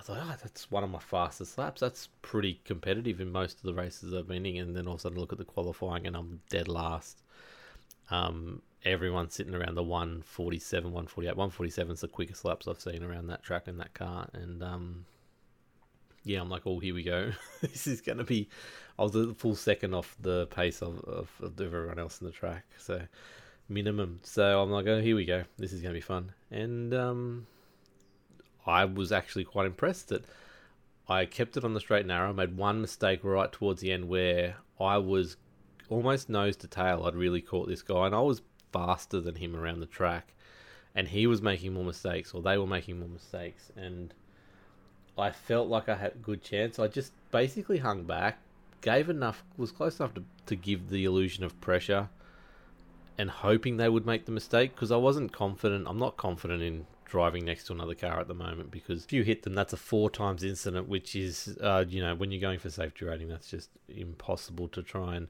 I 0.00 0.02
thought, 0.02 0.18
oh, 0.20 0.34
that's 0.42 0.70
one 0.70 0.82
of 0.82 0.90
my 0.90 0.98
fastest 0.98 1.58
laps. 1.58 1.80
That's 1.80 2.08
pretty 2.22 2.60
competitive 2.64 3.20
in 3.20 3.30
most 3.30 3.58
of 3.58 3.62
the 3.64 3.74
races 3.74 4.14
I've 4.14 4.28
been 4.28 4.46
in. 4.46 4.68
And 4.68 4.76
then 4.76 4.86
all 4.86 4.94
of 4.94 5.00
a 5.00 5.02
sudden, 5.02 5.18
look 5.18 5.32
at 5.32 5.38
the 5.38 5.44
qualifying, 5.44 6.06
and 6.06 6.16
I'm 6.16 6.40
dead 6.48 6.68
last. 6.68 7.22
Um, 8.10 8.62
everyone's 8.84 9.34
sitting 9.34 9.54
around 9.54 9.74
the 9.74 9.82
147, 9.82 10.84
148. 10.84 11.28
147 11.30 11.92
is 11.92 12.00
the 12.00 12.08
quickest 12.08 12.44
laps 12.44 12.66
I've 12.66 12.80
seen 12.80 13.02
around 13.02 13.26
that 13.28 13.42
track 13.42 13.68
in 13.68 13.78
that 13.78 13.94
car. 13.94 14.28
And 14.32 14.62
um, 14.62 15.04
yeah, 16.24 16.40
I'm 16.40 16.48
like, 16.48 16.66
oh, 16.66 16.78
here 16.78 16.94
we 16.94 17.02
go. 17.02 17.32
this 17.60 17.86
is 17.86 18.00
going 18.00 18.18
to 18.18 18.24
be. 18.24 18.48
I 18.98 19.02
was 19.02 19.14
a 19.14 19.34
full 19.34 19.56
second 19.56 19.94
off 19.94 20.16
the 20.20 20.46
pace 20.46 20.82
of, 20.82 21.00
of, 21.04 21.30
of, 21.40 21.60
everyone 21.60 21.98
else 21.98 22.20
in 22.20 22.26
the 22.26 22.32
track. 22.32 22.64
So 22.78 23.02
minimum. 23.68 24.20
So 24.22 24.60
I'm 24.62 24.70
like, 24.70 24.86
oh, 24.86 25.00
here 25.00 25.16
we 25.16 25.24
go. 25.24 25.44
This 25.58 25.72
is 25.72 25.80
going 25.80 25.94
to 25.94 25.98
be 25.98 26.02
fun. 26.02 26.32
And 26.50 26.94
um, 26.94 27.46
I 28.66 28.84
was 28.84 29.12
actually 29.12 29.44
quite 29.44 29.66
impressed 29.66 30.08
that 30.08 30.24
I 31.08 31.24
kept 31.24 31.56
it 31.56 31.64
on 31.64 31.74
the 31.74 31.80
straight 31.80 32.00
and 32.00 32.08
narrow. 32.08 32.32
Made 32.32 32.56
one 32.56 32.80
mistake 32.80 33.20
right 33.22 33.50
towards 33.50 33.80
the 33.80 33.92
end 33.92 34.08
where 34.08 34.56
I 34.78 34.98
was 34.98 35.36
almost 35.90 36.30
nose 36.30 36.56
to 36.56 36.68
tail, 36.68 37.04
I'd 37.04 37.16
really 37.16 37.42
caught 37.42 37.68
this 37.68 37.82
guy, 37.82 38.06
and 38.06 38.14
I 38.14 38.20
was 38.20 38.40
faster 38.72 39.20
than 39.20 39.36
him 39.36 39.56
around 39.56 39.80
the 39.80 39.86
track, 39.86 40.34
and 40.94 41.08
he 41.08 41.26
was 41.26 41.42
making 41.42 41.74
more 41.74 41.84
mistakes, 41.84 42.32
or 42.34 42.42
they 42.42 42.58
were 42.58 42.66
making 42.66 42.98
more 42.98 43.08
mistakes, 43.08 43.70
and 43.76 44.14
I 45.18 45.30
felt 45.30 45.68
like 45.68 45.88
I 45.88 45.96
had 45.96 46.12
a 46.12 46.18
good 46.18 46.42
chance. 46.42 46.78
I 46.78 46.88
just 46.88 47.12
basically 47.30 47.78
hung 47.78 48.04
back, 48.04 48.38
gave 48.80 49.08
enough, 49.08 49.44
was 49.56 49.72
close 49.72 49.98
enough 50.00 50.14
to, 50.14 50.24
to 50.46 50.56
give 50.56 50.88
the 50.88 51.04
illusion 51.04 51.44
of 51.44 51.60
pressure, 51.60 52.08
and 53.18 53.30
hoping 53.30 53.76
they 53.76 53.88
would 53.88 54.06
make 54.06 54.24
the 54.24 54.32
mistake 54.32 54.74
because 54.74 54.90
I 54.90 54.96
wasn't 54.96 55.32
confident. 55.32 55.86
I'm 55.88 55.98
not 55.98 56.16
confident 56.16 56.62
in 56.62 56.86
driving 57.10 57.44
next 57.44 57.64
to 57.64 57.72
another 57.72 57.94
car 57.94 58.20
at 58.20 58.28
the 58.28 58.34
moment 58.34 58.70
because 58.70 59.04
if 59.04 59.12
you 59.12 59.24
hit 59.24 59.42
them, 59.42 59.52
that's 59.52 59.72
a 59.72 59.76
four 59.76 60.08
times 60.08 60.44
incident, 60.44 60.88
which 60.88 61.16
is, 61.16 61.58
uh, 61.60 61.84
you 61.86 62.00
know, 62.00 62.14
when 62.14 62.30
you're 62.30 62.40
going 62.40 62.60
for 62.60 62.70
safety 62.70 63.04
rating, 63.04 63.28
that's 63.28 63.50
just 63.50 63.68
impossible 63.88 64.68
to 64.68 64.82
try 64.82 65.16
and 65.16 65.26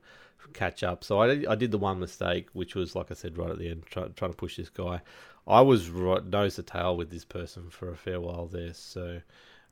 catch 0.52 0.82
up. 0.82 1.04
So 1.04 1.20
I, 1.20 1.44
I 1.48 1.54
did 1.54 1.70
the 1.70 1.78
one 1.78 2.00
mistake, 2.00 2.48
which 2.52 2.74
was, 2.74 2.94
like 2.94 3.10
I 3.10 3.14
said, 3.14 3.38
right 3.38 3.50
at 3.50 3.58
the 3.58 3.70
end, 3.70 3.84
try, 3.86 4.08
trying 4.08 4.32
to 4.32 4.36
push 4.36 4.56
this 4.56 4.68
guy. 4.68 5.00
I 5.46 5.60
was 5.62 5.90
right, 5.90 6.24
nose 6.24 6.56
to 6.56 6.62
tail 6.62 6.96
with 6.96 7.10
this 7.10 7.24
person 7.24 7.70
for 7.70 7.90
a 7.90 7.96
fair 7.96 8.20
while 8.20 8.46
there. 8.46 8.74
So, 8.74 9.20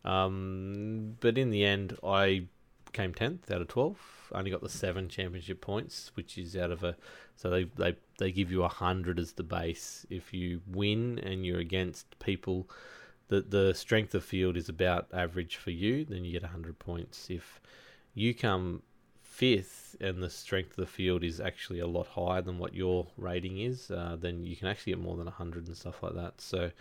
um, 0.05 1.17
but 1.21 1.39
in 1.39 1.51
the 1.51 1.65
end, 1.65 1.97
I 2.03 2.47
came 2.93 3.13
10th 3.13 3.51
out 3.51 3.61
of 3.61 3.69
12. 3.69 3.99
Only 4.33 4.51
got 4.51 4.63
the 4.63 4.69
seven 4.69 5.09
championship 5.09 5.61
points, 5.61 6.11
which 6.15 6.37
is 6.39 6.57
out 6.57 6.71
of 6.71 6.85
a. 6.85 6.97
So 7.37 7.51
they, 7.51 7.65
they, 7.77 7.97
they 8.19 8.33
give 8.33 8.51
you 8.51 8.61
a 8.61 8.63
100 8.63 9.19
as 9.19 9.33
the 9.33 9.43
base. 9.43 10.05
If 10.11 10.35
you 10.35 10.61
win 10.67 11.19
and 11.21 11.47
you're 11.47 11.61
against 11.61 12.19
people, 12.19 12.69
the, 13.29 13.43
the 13.43 13.75
strength 13.75 14.15
of 14.15 14.25
field 14.25 14.57
is 14.57 14.69
about 14.69 15.07
average 15.13 15.57
for 15.57 15.71
you, 15.71 16.05
then 16.05 16.25
you 16.25 16.33
get 16.33 16.43
100 16.43 16.79
points. 16.79 17.31
If 17.31 17.61
you 18.15 18.35
come 18.35 18.83
fifth 19.39 19.95
and 20.01 20.21
the 20.21 20.29
strength 20.29 20.71
of 20.71 20.77
the 20.85 20.87
field 20.87 21.23
is 21.23 21.41
actually 21.41 21.79
a 21.79 21.87
lot 21.87 22.09
higher 22.09 22.43
than 22.43 22.59
what 22.59 22.75
your 22.75 23.07
rating 23.17 23.61
is, 23.61 23.89
uh, 23.89 24.17
then 24.19 24.45
you 24.45 24.57
can 24.57 24.67
actually 24.67 24.93
get 24.93 25.01
more 25.01 25.17
than 25.17 25.27
100 25.27 25.69
and 25.69 25.77
stuff 25.77 26.03
like 26.03 26.15
that. 26.15 26.41
So, 26.41 26.73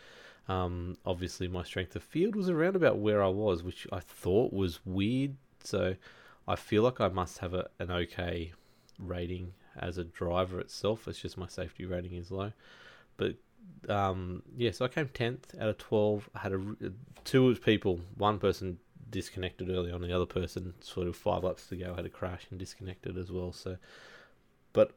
um, 0.47 0.97
obviously, 1.05 1.47
my 1.47 1.63
strength 1.63 1.95
of 1.95 2.01
field 2.01 2.35
was 2.35 2.49
around 2.49 2.75
about 2.75 2.97
where 2.97 3.21
I 3.21 3.27
was, 3.27 3.61
which 3.61 3.85
I 3.91 3.99
thought 3.99 4.53
was 4.53 4.79
weird. 4.85 5.35
So, 5.63 5.95
I 6.47 6.55
feel 6.55 6.81
like 6.81 6.99
I 6.99 7.09
must 7.09 7.37
have 7.39 7.53
a, 7.53 7.69
an 7.77 7.91
okay 7.91 8.53
rating 8.97 9.53
as 9.77 9.99
a 9.99 10.03
driver 10.03 10.59
itself. 10.59 11.07
It's 11.07 11.19
just 11.19 11.37
my 11.37 11.47
safety 11.47 11.85
rating 11.85 12.13
is 12.13 12.31
low. 12.31 12.53
But 13.17 13.35
um, 13.87 14.41
yeah, 14.55 14.71
so 14.71 14.85
I 14.85 14.87
came 14.87 15.09
tenth 15.09 15.53
out 15.59 15.69
of 15.69 15.77
twelve. 15.77 16.27
I 16.33 16.39
had 16.39 16.53
a 16.53 16.61
two 17.23 17.53
people. 17.55 17.99
One 18.15 18.39
person 18.39 18.79
disconnected 19.09 19.69
early 19.69 19.91
on. 19.91 20.01
The 20.01 20.15
other 20.15 20.25
person, 20.25 20.73
sort 20.81 21.07
of 21.07 21.15
five 21.15 21.43
laps 21.43 21.67
to 21.67 21.75
go, 21.75 21.93
had 21.93 22.05
a 22.05 22.09
crash 22.09 22.47
and 22.49 22.59
disconnected 22.59 23.17
as 23.17 23.31
well. 23.31 23.51
So, 23.51 23.77
but 24.73 24.91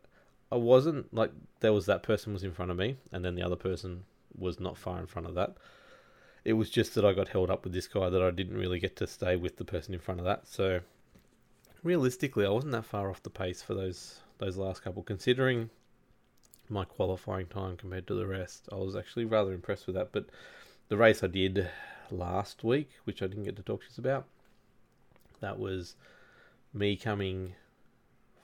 I 0.53 0.57
wasn't 0.57 1.13
like 1.15 1.33
there 1.61 1.73
was 1.73 1.87
that 1.87 2.03
person 2.03 2.33
was 2.33 2.43
in 2.43 2.53
front 2.53 2.71
of 2.71 2.77
me, 2.77 2.97
and 3.13 3.25
then 3.25 3.35
the 3.35 3.43
other 3.43 3.57
person 3.57 4.05
was 4.37 4.61
not 4.61 4.77
far 4.77 4.99
in 4.99 5.07
front 5.07 5.29
of 5.29 5.35
that. 5.35 5.57
It 6.45 6.55
was 6.55 6.71
just 6.71 6.95
that 6.95 7.05
I 7.05 7.13
got 7.13 7.29
held 7.29 7.51
up 7.51 7.65
with 7.65 7.73
this 7.73 7.87
guy 7.87 8.09
that 8.09 8.23
I 8.23 8.31
didn't 8.31 8.57
really 8.57 8.79
get 8.79 8.97
to 8.97 9.07
stay 9.07 9.37
with 9.37 9.57
the 9.57 9.65
person 9.65 9.93
in 9.93 10.01
front 10.01 10.21
of 10.21 10.27
that. 10.27 10.47
So 10.47 10.81
realistically, 11.83 12.47
I 12.47 12.51
wasn't 12.51 12.73
that 12.73 12.87
far 12.87 13.11
off 13.11 13.23
the 13.23 13.31
pace 13.31 13.63
for 13.63 13.75
those 13.75 14.21
those 14.39 14.57
last 14.57 14.83
couple, 14.83 15.03
considering 15.03 15.69
my 16.71 16.85
qualifying 16.85 17.47
time 17.47 17.77
compared 17.77 18.07
to 18.07 18.15
the 18.15 18.27
rest. 18.27 18.69
I 18.73 18.77
was 18.77 18.97
actually 18.97 19.25
rather 19.25 19.53
impressed 19.53 19.87
with 19.87 19.97
that. 19.97 20.13
But 20.13 20.27
the 20.89 20.97
race 20.97 21.23
I 21.23 21.27
did 21.27 21.69
last 22.13 22.65
week, 22.65 22.91
which 23.05 23.23
I 23.23 23.27
didn't 23.27 23.45
get 23.45 23.57
to 23.57 23.63
talk 23.63 23.81
to 23.81 23.87
you 23.87 24.11
about, 24.11 24.27
that 25.41 25.59
was 25.59 25.95
me 26.73 26.97
coming 26.97 27.55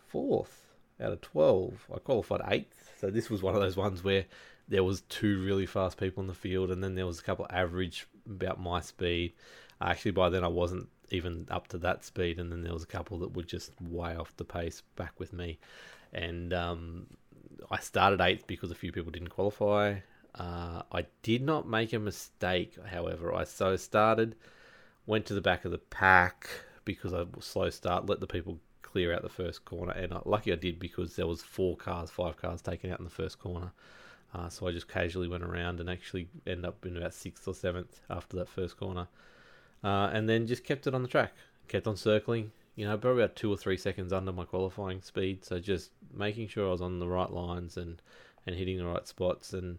fourth 0.08 0.62
out 1.00 1.12
of 1.12 1.20
12. 1.20 1.87
I 1.94 1.99
qualified 1.99 2.40
eighth. 2.49 2.92
So 3.00 3.11
this 3.11 3.28
was 3.28 3.42
one 3.42 3.54
of 3.54 3.61
those 3.61 3.76
ones 3.76 4.02
where 4.02 4.25
there 4.68 4.85
was 4.85 5.02
two 5.02 5.42
really 5.42 5.66
fast 5.66 5.99
people 5.99 6.23
in 6.23 6.26
the 6.26 6.35
field 6.35 6.70
and 6.70 6.82
then 6.82 6.94
there 6.94 7.06
was 7.06 7.20
a 7.20 7.23
couple 7.23 7.46
average 7.50 8.06
about 8.28 8.61
my 8.61 8.80
speed. 8.80 9.32
Actually, 9.80 10.12
by 10.12 10.30
then 10.30 10.42
I 10.42 10.49
wasn't 10.49 10.88
even 11.11 11.46
up 11.50 11.68
to 11.68 11.78
that 11.78 12.04
speed, 12.04 12.38
and 12.38 12.50
then 12.50 12.62
there 12.62 12.73
was 12.73 12.82
a 12.82 12.87
couple 12.87 13.18
that 13.18 13.37
were 13.37 13.42
just 13.42 13.73
way 13.80 14.16
off 14.16 14.37
the 14.37 14.44
pace 14.44 14.82
back 14.96 15.12
with 15.18 15.32
me. 15.32 15.58
And 16.12 16.52
um, 16.52 17.06
I 17.70 17.78
started 17.78 18.20
eighth 18.20 18.46
because 18.46 18.70
a 18.70 18.75
few 18.75 18.92
people 18.92 19.11
didn't 19.11 19.28
qualify. 19.28 19.96
Uh, 20.38 20.83
I 20.93 21.07
did 21.23 21.43
not 21.43 21.69
make 21.69 21.93
a 21.93 21.99
mistake, 21.99 22.76
however. 22.87 23.35
I 23.35 23.45
so 23.45 23.76
started, 23.76 24.37
went 25.07 25.26
to 25.26 25.35
the 25.35 25.40
back 25.40 25.64
of 25.64 25.71
the 25.71 25.78
pack 25.78 26.49
because 26.85 27.14
I 27.14 27.25
slow 27.40 27.71
start, 27.71 28.07
let 28.07 28.21
the 28.21 28.26
people 28.26 28.59
clear 28.83 29.14
out 29.14 29.23
the 29.23 29.28
first 29.28 29.64
corner, 29.64 29.93
and 29.93 30.12
I, 30.12 30.21
lucky 30.25 30.52
I 30.52 30.57
did 30.57 30.78
because 30.78 31.16
there 31.16 31.26
was 31.26 31.43
four 31.43 31.76
cars, 31.76 32.11
five 32.11 32.37
cars 32.37 32.62
taken 32.62 32.90
out 32.90 32.99
in 32.99 33.05
the 33.05 33.11
first 33.11 33.38
corner. 33.38 33.73
Uh, 34.35 34.49
so 34.49 34.66
I 34.66 34.73
just 34.73 34.88
casually 34.88 35.28
went 35.28 35.45
around 35.45 35.81
and 35.81 35.88
actually 35.88 36.28
ended 36.47 36.66
up 36.66 36.85
in 36.85 36.97
about 36.97 37.14
sixth 37.14 37.49
or 37.49 37.55
seventh 37.55 38.00
after 38.11 38.37
that 38.37 38.49
first 38.49 38.76
corner, 38.76 39.09
uh, 39.83 40.11
and 40.12 40.28
then 40.28 40.47
just 40.47 40.64
kept 40.64 40.87
it 40.87 40.95
on 40.95 41.02
the 41.02 41.09
track, 41.09 41.33
kept 41.69 41.87
on 41.87 41.97
circling, 41.97 42.52
you 42.75 42.87
know, 42.87 42.97
probably 42.99 43.23
about 43.23 43.37
two 43.37 43.50
or 43.50 43.57
three 43.57 43.78
seconds 43.78 44.12
under 44.12 44.33
my 44.33 44.45
qualifying 44.45 45.00
speed. 45.00 45.45
So 45.45 45.59
just 45.59 45.90
making 46.12 46.49
sure 46.49 46.69
I 46.69 46.73
was 46.73 46.83
on 46.83 46.99
the 46.99 47.09
right 47.09 47.31
lines 47.31 47.78
and, 47.78 48.02
and 48.47 48.55
hitting 48.55 48.76
the 48.76 48.85
right 48.85 49.07
spots. 49.09 49.55
And 49.55 49.78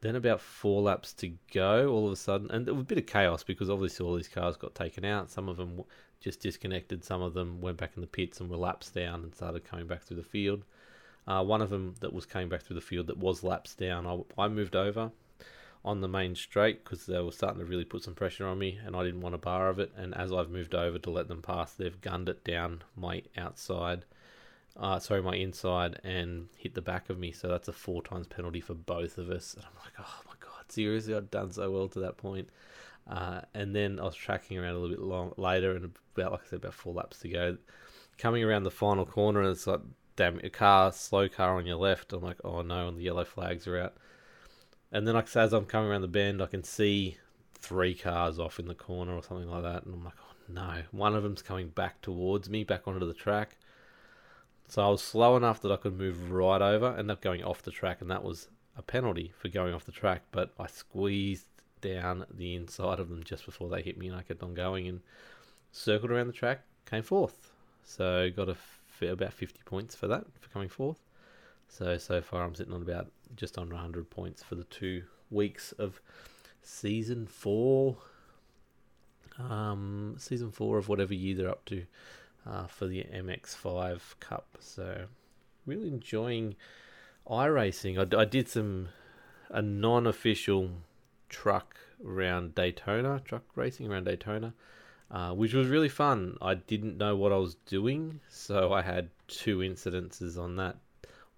then 0.00 0.16
about 0.16 0.40
four 0.40 0.82
laps 0.82 1.12
to 1.14 1.32
go, 1.52 1.88
all 1.92 2.06
of 2.06 2.12
a 2.12 2.16
sudden, 2.16 2.50
and 2.50 2.68
it 2.68 2.72
was 2.72 2.82
a 2.82 2.86
bit 2.86 2.98
of 2.98 3.06
chaos 3.06 3.42
because 3.42 3.68
obviously 3.68 4.06
all 4.06 4.14
these 4.14 4.28
cars 4.28 4.56
got 4.56 4.74
taken 4.74 5.04
out. 5.04 5.30
Some 5.30 5.48
of 5.48 5.56
them 5.56 5.82
just 6.20 6.40
disconnected. 6.40 7.04
Some 7.04 7.22
of 7.22 7.34
them 7.34 7.60
went 7.60 7.78
back 7.78 7.92
in 7.96 8.00
the 8.00 8.06
pits 8.06 8.40
and 8.40 8.48
were 8.48 8.56
laps 8.56 8.90
down 8.90 9.22
and 9.22 9.34
started 9.34 9.64
coming 9.64 9.86
back 9.86 10.02
through 10.02 10.18
the 10.18 10.22
field. 10.22 10.64
Uh, 11.26 11.44
one 11.44 11.60
of 11.60 11.70
them 11.70 11.94
that 12.00 12.12
was 12.12 12.26
coming 12.26 12.48
back 12.48 12.62
through 12.62 12.74
the 12.74 12.80
field 12.80 13.06
that 13.08 13.18
was 13.18 13.44
laps 13.44 13.74
down, 13.74 14.06
I, 14.06 14.44
I 14.44 14.48
moved 14.48 14.74
over 14.74 15.10
on 15.84 16.00
the 16.00 16.08
main 16.08 16.34
straight 16.34 16.82
because 16.82 17.06
they 17.06 17.20
were 17.20 17.32
starting 17.32 17.60
to 17.60 17.64
really 17.64 17.84
put 17.84 18.02
some 18.02 18.14
pressure 18.14 18.46
on 18.46 18.58
me 18.58 18.78
and 18.84 18.96
I 18.96 19.04
didn't 19.04 19.20
want 19.20 19.34
a 19.34 19.38
bar 19.38 19.68
of 19.68 19.78
it. 19.78 19.92
And 19.96 20.14
as 20.14 20.32
I've 20.32 20.50
moved 20.50 20.74
over 20.74 20.98
to 20.98 21.10
let 21.10 21.28
them 21.28 21.42
pass, 21.42 21.72
they've 21.72 22.00
gunned 22.00 22.28
it 22.28 22.44
down 22.44 22.82
my 22.96 23.22
outside, 23.36 24.04
uh, 24.76 24.98
sorry, 24.98 25.22
my 25.22 25.34
inside 25.34 26.00
and 26.04 26.48
hit 26.56 26.74
the 26.74 26.82
back 26.82 27.10
of 27.10 27.18
me. 27.18 27.32
So 27.32 27.48
that's 27.48 27.68
a 27.68 27.72
four 27.72 28.02
times 28.02 28.26
penalty 28.26 28.60
for 28.60 28.74
both 28.74 29.18
of 29.18 29.30
us. 29.30 29.54
And 29.54 29.64
I'm 29.64 29.82
like, 29.84 29.94
oh 29.98 30.22
my 30.26 30.34
God, 30.40 30.70
seriously, 30.70 31.14
I'd 31.14 31.30
done 31.30 31.50
so 31.50 31.70
well 31.70 31.88
to 31.88 32.00
that 32.00 32.16
point. 32.16 32.48
Uh, 33.08 33.40
and 33.54 33.74
then 33.74 33.98
I 33.98 34.04
was 34.04 34.14
tracking 34.14 34.58
around 34.58 34.74
a 34.74 34.78
little 34.78 34.96
bit 34.96 35.04
long 35.04 35.32
later 35.36 35.74
and 35.74 35.84
about, 36.14 36.32
like 36.32 36.42
I 36.46 36.50
said, 36.50 36.58
about 36.58 36.74
four 36.74 36.94
laps 36.94 37.20
to 37.20 37.28
go. 37.28 37.56
Coming 38.18 38.44
around 38.44 38.64
the 38.64 38.70
final 38.70 39.06
corner 39.06 39.40
and 39.40 39.50
it's 39.50 39.66
like, 39.66 39.80
damn, 40.16 40.38
a 40.40 40.50
car, 40.50 40.92
slow 40.92 41.28
car 41.28 41.56
on 41.56 41.66
your 41.66 41.76
left. 41.76 42.12
I'm 42.12 42.22
like, 42.22 42.38
oh 42.44 42.62
no, 42.62 42.88
and 42.88 42.98
the 42.98 43.04
yellow 43.04 43.24
flags 43.24 43.66
are 43.66 43.78
out. 43.78 43.94
And 44.90 45.06
then, 45.06 45.14
like, 45.14 45.34
as 45.36 45.52
I'm 45.52 45.66
coming 45.66 45.90
around 45.90 46.00
the 46.00 46.08
bend, 46.08 46.42
I 46.42 46.46
can 46.46 46.64
see 46.64 47.18
three 47.54 47.94
cars 47.94 48.38
off 48.38 48.58
in 48.58 48.66
the 48.66 48.74
corner 48.74 49.14
or 49.14 49.22
something 49.22 49.48
like 49.48 49.62
that. 49.62 49.84
And 49.84 49.94
I'm 49.94 50.04
like, 50.04 50.14
oh 50.20 50.34
no, 50.48 50.82
one 50.92 51.14
of 51.14 51.22
them's 51.22 51.42
coming 51.42 51.68
back 51.68 52.00
towards 52.00 52.48
me, 52.48 52.64
back 52.64 52.88
onto 52.88 53.06
the 53.06 53.14
track. 53.14 53.56
So 54.68 54.84
I 54.84 54.88
was 54.88 55.02
slow 55.02 55.36
enough 55.36 55.62
that 55.62 55.72
I 55.72 55.76
could 55.76 55.96
move 55.96 56.30
right 56.30 56.60
over, 56.60 56.94
end 56.96 57.10
up 57.10 57.22
going 57.22 57.42
off 57.42 57.62
the 57.62 57.70
track, 57.70 58.02
and 58.02 58.10
that 58.10 58.22
was 58.22 58.48
a 58.76 58.82
penalty 58.82 59.32
for 59.38 59.48
going 59.48 59.72
off 59.72 59.86
the 59.86 59.92
track. 59.92 60.22
But 60.30 60.52
I 60.58 60.66
squeezed 60.66 61.46
down 61.80 62.26
the 62.30 62.54
inside 62.54 63.00
of 63.00 63.08
them 63.08 63.24
just 63.24 63.46
before 63.46 63.70
they 63.70 63.80
hit 63.80 63.96
me, 63.96 64.08
and 64.08 64.16
I 64.16 64.22
kept 64.22 64.42
on 64.42 64.52
going 64.52 64.86
and 64.86 65.00
circled 65.72 66.10
around 66.10 66.26
the 66.26 66.34
track, 66.34 66.60
came 66.84 67.02
fourth. 67.02 67.50
So 67.82 68.30
got 68.30 68.50
a 68.50 68.52
f- 68.52 69.02
about 69.02 69.32
50 69.32 69.60
points 69.64 69.94
for 69.94 70.06
that, 70.06 70.26
for 70.38 70.50
coming 70.50 70.68
fourth. 70.68 71.02
So 71.68 71.96
so 71.96 72.20
far, 72.20 72.44
I'm 72.44 72.54
sitting 72.54 72.74
on 72.74 72.82
about 72.82 73.10
just 73.36 73.56
under 73.56 73.74
100 73.74 74.10
points 74.10 74.42
for 74.42 74.54
the 74.54 74.64
two 74.64 75.04
weeks 75.30 75.72
of 75.72 76.00
season 76.62 77.26
four. 77.26 77.96
Um, 79.38 80.16
season 80.18 80.50
four 80.50 80.76
of 80.76 80.88
whatever 80.88 81.14
year 81.14 81.36
they're 81.36 81.48
up 81.48 81.64
to 81.66 81.86
uh, 82.46 82.66
for 82.66 82.86
the 82.86 83.04
MX5 83.04 84.00
Cup. 84.20 84.58
So 84.60 85.06
really 85.66 85.88
enjoying 85.88 86.56
iRacing. 87.28 87.98
I, 87.98 88.20
I 88.20 88.24
did 88.24 88.48
some 88.48 88.88
a 89.50 89.62
non-official 89.62 90.70
truck 91.28 91.76
around 92.04 92.54
Daytona, 92.54 93.20
truck 93.24 93.44
racing 93.54 93.90
around 93.90 94.04
Daytona, 94.04 94.52
uh, 95.10 95.32
which 95.32 95.54
was 95.54 95.68
really 95.68 95.88
fun. 95.88 96.36
I 96.42 96.54
didn't 96.54 96.98
know 96.98 97.16
what 97.16 97.32
I 97.32 97.36
was 97.36 97.54
doing, 97.66 98.20
so 98.28 98.72
I 98.72 98.82
had 98.82 99.08
two 99.26 99.58
incidences 99.58 100.38
on 100.38 100.56
that 100.56 100.76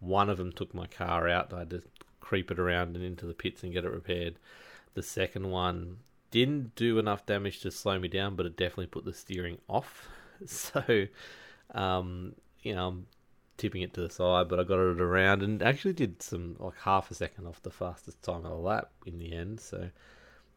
one 0.00 0.30
of 0.30 0.38
them 0.38 0.50
took 0.50 0.74
my 0.74 0.86
car 0.86 1.28
out. 1.28 1.52
I 1.52 1.60
had 1.60 1.70
to 1.70 1.82
creep 2.20 2.50
it 2.50 2.58
around 2.58 2.96
and 2.96 3.04
into 3.04 3.26
the 3.26 3.34
pits 3.34 3.62
and 3.62 3.72
get 3.72 3.84
it 3.84 3.92
repaired. 3.92 4.36
The 4.94 5.02
second 5.02 5.50
one 5.50 5.98
didn't 6.30 6.74
do 6.74 6.98
enough 6.98 7.26
damage 7.26 7.60
to 7.60 7.70
slow 7.70 7.98
me 7.98 8.08
down, 8.08 8.34
but 8.34 8.46
it 8.46 8.56
definitely 8.56 8.86
put 8.86 9.04
the 9.04 9.12
steering 9.12 9.58
off. 9.68 10.08
So, 10.46 11.06
um, 11.74 12.34
you 12.62 12.74
know, 12.74 12.88
I'm 12.88 13.06
tipping 13.56 13.82
it 13.82 13.92
to 13.94 14.00
the 14.00 14.10
side, 14.10 14.48
but 14.48 14.58
I 14.58 14.64
got 14.64 14.78
it 14.78 15.00
around 15.00 15.42
and 15.42 15.62
actually 15.62 15.92
did 15.92 16.22
some 16.22 16.56
like 16.58 16.78
half 16.78 17.10
a 17.10 17.14
second 17.14 17.46
off 17.46 17.62
the 17.62 17.70
fastest 17.70 18.22
time 18.22 18.44
of 18.46 18.50
the 18.50 18.54
lap 18.54 18.90
in 19.04 19.18
the 19.18 19.32
end. 19.32 19.60
So 19.60 19.90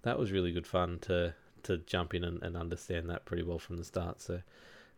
that 0.03 0.17
was 0.17 0.31
really 0.31 0.51
good 0.51 0.67
fun 0.67 0.99
to 1.01 1.33
to 1.63 1.77
jump 1.79 2.13
in 2.13 2.23
and, 2.23 2.41
and 2.43 2.57
understand 2.57 3.09
that 3.09 3.25
pretty 3.25 3.43
well 3.43 3.59
from 3.59 3.77
the 3.77 3.83
start. 3.83 4.21
So 4.21 4.41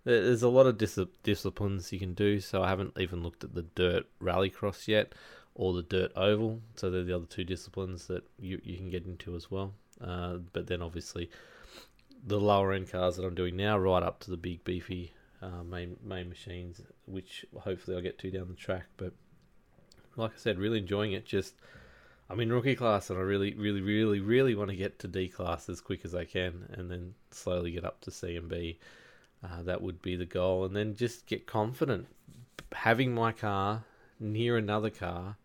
there's 0.03 0.43
a 0.43 0.49
lot 0.49 0.67
of 0.67 0.77
dis- 0.77 0.99
disciplines 1.23 1.91
you 1.91 1.99
can 1.99 2.13
do. 2.13 2.39
So 2.39 2.61
I 2.63 2.69
haven't 2.69 2.93
even 2.99 3.23
looked 3.23 3.43
at 3.43 3.55
the 3.55 3.63
dirt 3.63 4.05
rallycross 4.21 4.87
yet, 4.87 5.13
or 5.55 5.73
the 5.73 5.83
dirt 5.83 6.11
oval. 6.15 6.61
So 6.75 6.89
they're 6.89 7.03
the 7.03 7.15
other 7.15 7.25
two 7.25 7.43
disciplines 7.43 8.07
that 8.07 8.23
you 8.39 8.61
you 8.63 8.77
can 8.77 8.89
get 8.89 9.05
into 9.05 9.35
as 9.35 9.49
well. 9.49 9.73
Uh, 9.99 10.37
but 10.53 10.67
then 10.67 10.81
obviously 10.81 11.29
the 12.25 12.39
lower 12.39 12.73
end 12.73 12.91
cars 12.91 13.17
that 13.17 13.25
I'm 13.25 13.35
doing 13.35 13.55
now, 13.55 13.77
right 13.77 14.03
up 14.03 14.19
to 14.21 14.31
the 14.31 14.37
big 14.37 14.63
beefy 14.63 15.13
uh, 15.41 15.63
main 15.63 15.97
main 16.03 16.29
machines, 16.29 16.81
which 17.05 17.45
hopefully 17.59 17.95
I'll 17.95 18.03
get 18.03 18.17
to 18.19 18.31
down 18.31 18.47
the 18.49 18.55
track. 18.55 18.85
But 18.97 19.13
like 20.15 20.31
I 20.31 20.37
said, 20.37 20.57
really 20.57 20.79
enjoying 20.79 21.11
it. 21.11 21.25
Just 21.25 21.53
I'm 22.29 22.39
in 22.39 22.51
rookie 22.51 22.75
class, 22.75 23.09
and 23.09 23.19
I 23.19 23.21
really, 23.21 23.53
really, 23.53 23.81
really, 23.81 24.19
really 24.19 24.55
want 24.55 24.71
to 24.71 24.75
get 24.75 24.97
to 24.99 25.07
D 25.07 25.27
class 25.27 25.69
as 25.69 25.81
quick 25.81 26.03
as 26.03 26.15
I 26.15 26.25
can, 26.25 26.67
and 26.73 26.89
then 26.89 27.13
slowly 27.31 27.71
get 27.71 27.85
up 27.85 28.01
to 28.01 28.11
C 28.11 28.35
and 28.35 28.49
B. 28.49 28.79
Uh, 29.43 29.61
that 29.63 29.81
would 29.81 30.01
be 30.01 30.15
the 30.15 30.25
goal, 30.25 30.65
and 30.65 30.75
then 30.75 30.95
just 30.95 31.27
get 31.27 31.45
confident. 31.45 32.07
Having 32.71 33.13
my 33.13 33.31
car 33.31 33.83
near 34.19 34.57
another 34.57 34.89
car, 34.89 35.37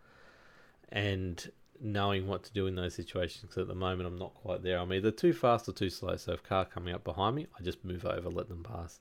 and 0.91 1.51
knowing 1.81 2.27
what 2.27 2.45
to 2.45 2.53
do 2.53 2.67
in 2.67 2.75
those 2.75 2.95
situations. 2.95 3.43
Because 3.43 3.63
at 3.63 3.69
the 3.69 3.75
moment, 3.75 4.07
I'm 4.07 4.19
not 4.19 4.35
quite 4.35 4.63
there. 4.63 4.79
I'm 4.79 4.93
either 4.93 5.11
too 5.11 5.33
fast 5.33 5.69
or 5.69 5.73
too 5.73 5.91
slow. 5.91 6.17
So 6.17 6.33
if 6.33 6.43
car 6.43 6.65
coming 6.65 6.95
up 6.95 7.05
behind 7.05 7.37
me, 7.37 7.47
I 7.59 7.63
just 7.63 7.85
move 7.85 8.05
over, 8.05 8.29
let 8.29 8.49
them 8.49 8.63
pass. 8.63 9.01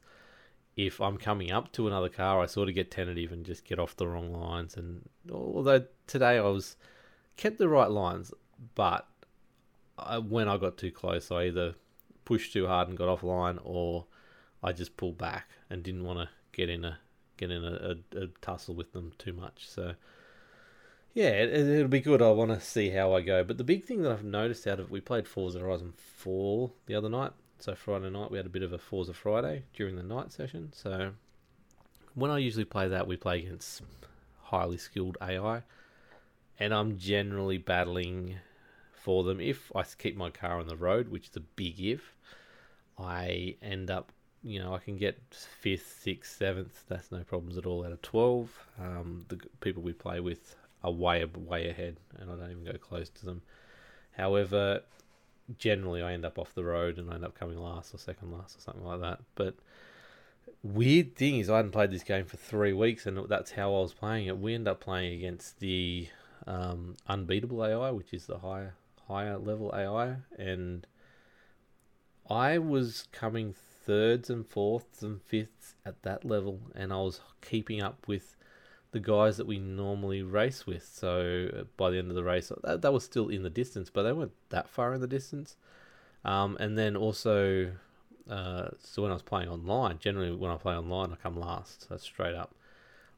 If 0.75 1.01
I'm 1.01 1.17
coming 1.17 1.51
up 1.51 1.71
to 1.73 1.87
another 1.87 2.09
car, 2.09 2.41
I 2.41 2.45
sort 2.45 2.69
of 2.69 2.75
get 2.75 2.91
tentative 2.91 3.31
and 3.31 3.45
just 3.45 3.65
get 3.65 3.79
off 3.79 3.97
the 3.97 4.07
wrong 4.07 4.31
lines. 4.31 4.77
And 4.77 5.07
although 5.31 5.85
today 6.07 6.37
I 6.37 6.41
was 6.41 6.77
kept 7.35 7.57
the 7.57 7.67
right 7.67 7.91
lines, 7.91 8.33
but 8.75 9.07
I, 9.97 10.19
when 10.19 10.47
I 10.47 10.57
got 10.57 10.77
too 10.77 10.91
close, 10.91 11.31
I 11.31 11.45
either 11.45 11.75
pushed 12.23 12.53
too 12.53 12.67
hard 12.67 12.87
and 12.87 12.97
got 12.97 13.09
off 13.09 13.23
line, 13.23 13.59
or 13.63 14.05
I 14.63 14.71
just 14.71 14.95
pulled 14.97 15.17
back 15.17 15.49
and 15.69 15.83
didn't 15.83 16.03
want 16.03 16.19
to 16.19 16.29
get 16.53 16.69
in 16.69 16.85
a 16.85 16.99
get 17.37 17.51
in 17.51 17.63
a, 17.63 17.95
a, 18.15 18.23
a, 18.23 18.27
tussle 18.41 18.75
with 18.75 18.91
them 18.91 19.13
too 19.17 19.31
much. 19.31 19.67
So 19.67 19.95
yeah, 21.19 21.31
it, 21.31 21.81
will 21.81 21.89
be 21.89 21.99
good. 21.99 22.21
I 22.21 22.31
want 22.31 22.51
to 22.51 22.61
see 22.65 22.91
how 22.91 23.13
I 23.13 23.19
go. 23.19 23.43
But 23.43 23.57
the 23.57 23.65
big 23.65 23.83
thing 23.83 24.03
that 24.03 24.11
I've 24.13 24.23
noticed 24.23 24.65
out 24.65 24.79
of 24.79 24.89
we 24.89 25.01
played 25.01 25.27
Forza 25.27 25.59
Horizon 25.59 25.93
Four 26.15 26.71
the 26.85 26.95
other 26.95 27.09
night, 27.09 27.33
So 27.59 27.75
Friday 27.75 28.09
night 28.09 28.31
we 28.31 28.37
had 28.37 28.45
a 28.45 28.49
bit 28.49 28.63
of 28.63 28.71
a 28.71 28.77
Forza 28.77 29.13
Friday 29.13 29.63
during 29.73 29.97
the 29.97 30.03
night 30.03 30.31
session. 30.31 30.71
So 30.73 31.11
when 32.15 32.31
I 32.31 32.37
usually 32.37 32.63
play 32.63 32.87
that, 32.87 33.05
we 33.05 33.17
play 33.17 33.39
against 33.39 33.81
highly 34.43 34.77
skilled 34.77 35.17
AI, 35.21 35.63
and 36.57 36.73
I'm 36.73 36.97
generally 36.97 37.57
battling 37.57 38.37
for 38.93 39.25
them. 39.25 39.41
If 39.41 39.73
I 39.75 39.83
keep 39.83 40.15
my 40.15 40.29
car 40.29 40.57
on 40.57 40.67
the 40.67 40.77
road, 40.77 41.09
which 41.09 41.27
is 41.27 41.35
a 41.35 41.41
big 41.41 41.81
if, 41.81 42.15
I 42.97 43.57
end 43.61 43.91
up, 43.91 44.13
you 44.41 44.61
know, 44.61 44.73
I 44.73 44.79
can 44.79 44.95
get 44.95 45.19
fifth, 45.31 45.99
sixth, 46.01 46.37
seventh. 46.37 46.85
That's 46.87 47.11
no 47.11 47.25
problems 47.25 47.57
at 47.57 47.65
all 47.65 47.85
out 47.85 47.91
of 47.91 48.01
twelve. 48.01 48.57
Um, 48.79 49.25
the 49.27 49.37
people 49.59 49.83
we 49.83 49.91
play 49.91 50.21
with 50.21 50.55
are 50.83 50.91
way 50.91 51.23
way 51.25 51.69
ahead, 51.69 51.97
and 52.17 52.31
I 52.31 52.35
don't 52.35 52.51
even 52.51 52.63
go 52.63 52.77
close 52.77 53.09
to 53.09 53.25
them. 53.25 53.41
However, 54.11 54.81
generally 55.57 56.01
I 56.01 56.13
end 56.13 56.25
up 56.25 56.37
off 56.37 56.53
the 56.53 56.63
road 56.63 56.97
and 56.97 57.09
I 57.09 57.15
end 57.15 57.25
up 57.25 57.37
coming 57.37 57.57
last 57.57 57.93
or 57.93 57.97
second 57.97 58.31
last 58.31 58.57
or 58.57 58.61
something 58.61 58.85
like 58.85 59.01
that. 59.01 59.21
But 59.35 59.55
weird 60.61 61.15
thing 61.15 61.37
is 61.37 61.49
I 61.49 61.57
hadn't 61.57 61.71
played 61.71 61.91
this 61.91 62.03
game 62.03 62.25
for 62.25 62.37
three 62.37 62.73
weeks 62.73 63.05
and 63.05 63.27
that's 63.27 63.51
how 63.51 63.69
I 63.69 63.79
was 63.79 63.93
playing 63.93 64.27
it. 64.27 64.37
We 64.37 64.53
end 64.53 64.67
up 64.67 64.79
playing 64.79 65.13
against 65.13 65.59
the 65.59 66.09
um, 66.45 66.95
unbeatable 67.07 67.63
AI, 67.63 67.91
which 67.91 68.13
is 68.13 68.25
the 68.25 68.39
higher 68.39 68.75
higher 69.07 69.37
level 69.37 69.73
AI, 69.75 70.17
and 70.37 70.85
I 72.29 72.59
was 72.59 73.07
coming 73.11 73.55
thirds 73.85 74.29
and 74.29 74.45
fourths 74.45 75.01
and 75.01 75.21
fifths 75.21 75.73
at 75.85 76.03
that 76.03 76.23
level, 76.23 76.61
and 76.75 76.93
I 76.93 76.97
was 76.97 77.21
keeping 77.41 77.81
up 77.81 78.07
with 78.07 78.35
the 78.91 78.99
guys 78.99 79.37
that 79.37 79.47
we 79.47 79.59
normally 79.59 80.21
race 80.23 80.65
with. 80.65 80.83
So 80.83 81.49
uh, 81.55 81.63
by 81.77 81.91
the 81.91 81.99
end 81.99 82.09
of 82.09 82.15
the 82.15 82.23
race, 82.23 82.51
that, 82.63 82.81
that 82.81 82.93
was 82.93 83.03
still 83.03 83.29
in 83.29 83.43
the 83.43 83.49
distance, 83.49 83.89
but 83.89 84.03
they 84.03 84.13
weren't 84.13 84.31
that 84.49 84.67
far 84.67 84.93
in 84.93 85.01
the 85.01 85.07
distance. 85.07 85.57
Um, 86.25 86.57
and 86.59 86.77
then 86.77 86.95
also, 86.95 87.71
uh, 88.29 88.69
so 88.79 89.03
when 89.03 89.11
I 89.11 89.13
was 89.13 89.21
playing 89.21 89.49
online, 89.49 89.99
generally 89.99 90.31
when 90.31 90.51
I 90.51 90.57
play 90.57 90.75
online, 90.75 91.11
I 91.11 91.15
come 91.15 91.39
last. 91.39 91.87
That's 91.89 92.03
straight 92.03 92.35
up. 92.35 92.55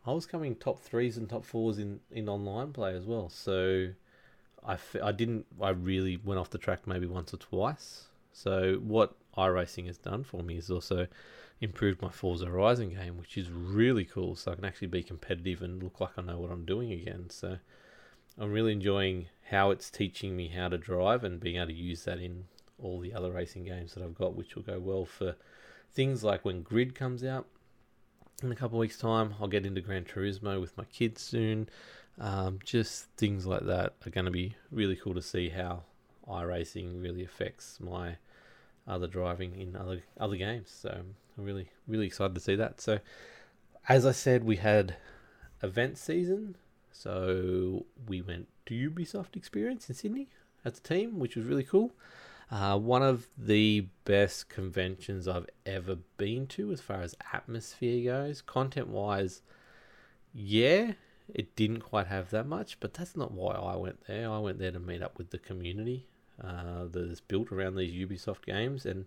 I 0.05 0.11
was 0.11 0.25
coming 0.25 0.55
top 0.55 0.79
threes 0.79 1.17
and 1.17 1.29
top 1.29 1.45
fours 1.45 1.77
in, 1.77 1.99
in 2.11 2.27
online 2.27 2.73
play 2.73 2.95
as 2.95 3.05
well. 3.05 3.29
So 3.29 3.89
I, 4.65 4.73
f- 4.73 4.95
I 5.01 5.11
didn't, 5.11 5.45
I 5.61 5.69
really 5.69 6.17
went 6.17 6.39
off 6.39 6.49
the 6.49 6.57
track 6.57 6.87
maybe 6.87 7.05
once 7.05 7.33
or 7.33 7.37
twice. 7.37 8.05
So 8.33 8.75
what 8.83 9.13
iRacing 9.37 9.87
has 9.87 9.97
done 9.97 10.23
for 10.23 10.41
me 10.41 10.57
is 10.57 10.69
also 10.69 11.07
improved 11.61 12.01
my 12.01 12.09
Forza 12.09 12.47
Horizon 12.47 12.89
game, 12.89 13.17
which 13.17 13.37
is 13.37 13.51
really 13.51 14.03
cool. 14.03 14.35
So 14.35 14.51
I 14.51 14.55
can 14.55 14.65
actually 14.65 14.87
be 14.87 15.03
competitive 15.03 15.61
and 15.61 15.81
look 15.81 16.01
like 16.01 16.17
I 16.17 16.23
know 16.23 16.39
what 16.39 16.51
I'm 16.51 16.65
doing 16.65 16.91
again. 16.91 17.29
So 17.29 17.57
I'm 18.37 18.51
really 18.51 18.73
enjoying 18.73 19.27
how 19.49 19.71
it's 19.71 19.89
teaching 19.89 20.35
me 20.35 20.47
how 20.49 20.67
to 20.69 20.77
drive 20.77 21.23
and 21.23 21.39
being 21.39 21.57
able 21.57 21.67
to 21.67 21.73
use 21.73 22.03
that 22.05 22.19
in 22.19 22.45
all 22.81 22.99
the 22.99 23.13
other 23.13 23.31
racing 23.31 23.65
games 23.65 23.93
that 23.93 24.03
I've 24.03 24.15
got, 24.15 24.35
which 24.35 24.55
will 24.55 24.63
go 24.63 24.79
well 24.79 25.05
for 25.05 25.35
things 25.93 26.23
like 26.23 26.43
when 26.43 26.63
Grid 26.63 26.95
comes 26.95 27.23
out 27.23 27.47
in 28.41 28.51
a 28.51 28.55
couple 28.55 28.79
weeks' 28.79 28.97
time. 28.97 29.35
I'll 29.39 29.47
get 29.47 29.65
into 29.65 29.81
Gran 29.81 30.05
Turismo 30.05 30.59
with 30.59 30.75
my 30.77 30.85
kids 30.85 31.21
soon. 31.21 31.69
Um, 32.19 32.59
just 32.63 33.05
things 33.17 33.45
like 33.45 33.65
that 33.65 33.93
are 34.05 34.09
going 34.09 34.25
to 34.25 34.31
be 34.31 34.55
really 34.71 34.95
cool 34.95 35.13
to 35.13 35.21
see 35.21 35.49
how 35.49 35.83
iRacing 36.27 37.01
really 37.01 37.23
affects 37.23 37.79
my 37.79 38.17
other 38.87 39.07
driving 39.07 39.59
in 39.59 39.75
other 39.75 40.03
other 40.19 40.35
games. 40.35 40.71
So 40.81 40.89
I'm 41.37 41.43
really 41.43 41.69
really 41.87 42.07
excited 42.07 42.35
to 42.35 42.41
see 42.41 42.55
that. 42.55 42.81
So 42.81 42.99
as 43.87 44.05
I 44.05 44.11
said, 44.11 44.43
we 44.43 44.57
had 44.57 44.95
event 45.63 45.97
season. 45.97 46.55
So 46.91 47.85
we 48.07 48.21
went 48.21 48.47
to 48.67 48.89
Ubisoft 48.89 49.35
Experience 49.35 49.89
in 49.89 49.95
Sydney 49.95 50.27
as 50.63 50.77
a 50.77 50.81
team, 50.81 51.19
which 51.19 51.35
was 51.35 51.45
really 51.45 51.63
cool. 51.63 51.91
Uh, 52.51 52.77
one 52.77 53.01
of 53.01 53.27
the 53.37 53.87
best 54.03 54.49
conventions 54.49 55.27
I've 55.27 55.47
ever 55.65 55.97
been 56.17 56.47
to 56.47 56.71
as 56.71 56.81
far 56.81 57.01
as 57.01 57.15
atmosphere 57.31 58.11
goes. 58.11 58.41
Content 58.41 58.89
wise, 58.89 59.41
yeah, 60.33 60.93
it 61.33 61.55
didn't 61.55 61.79
quite 61.79 62.07
have 62.07 62.29
that 62.31 62.45
much, 62.45 62.77
but 62.81 62.93
that's 62.93 63.15
not 63.15 63.31
why 63.31 63.53
I 63.53 63.77
went 63.77 64.05
there. 64.05 64.29
I 64.29 64.39
went 64.39 64.59
there 64.59 64.71
to 64.71 64.79
meet 64.79 65.01
up 65.01 65.17
with 65.17 65.29
the 65.29 65.37
community 65.37 66.07
uh, 66.43 66.85
that 66.91 67.11
is 67.11 67.21
built 67.21 67.51
around 67.51 67.75
these 67.75 67.93
Ubisoft 67.93 68.45
games, 68.45 68.85
and 68.85 69.05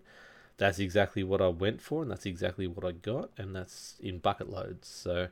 that's 0.57 0.79
exactly 0.79 1.23
what 1.23 1.41
I 1.41 1.47
went 1.49 1.81
for, 1.81 2.01
and 2.01 2.11
that's 2.11 2.25
exactly 2.25 2.67
what 2.67 2.85
I 2.85 2.91
got, 2.91 3.29
and 3.37 3.55
that's 3.55 3.95
in 3.99 4.19
bucket 4.19 4.49
loads. 4.49 4.87
So 4.87 5.27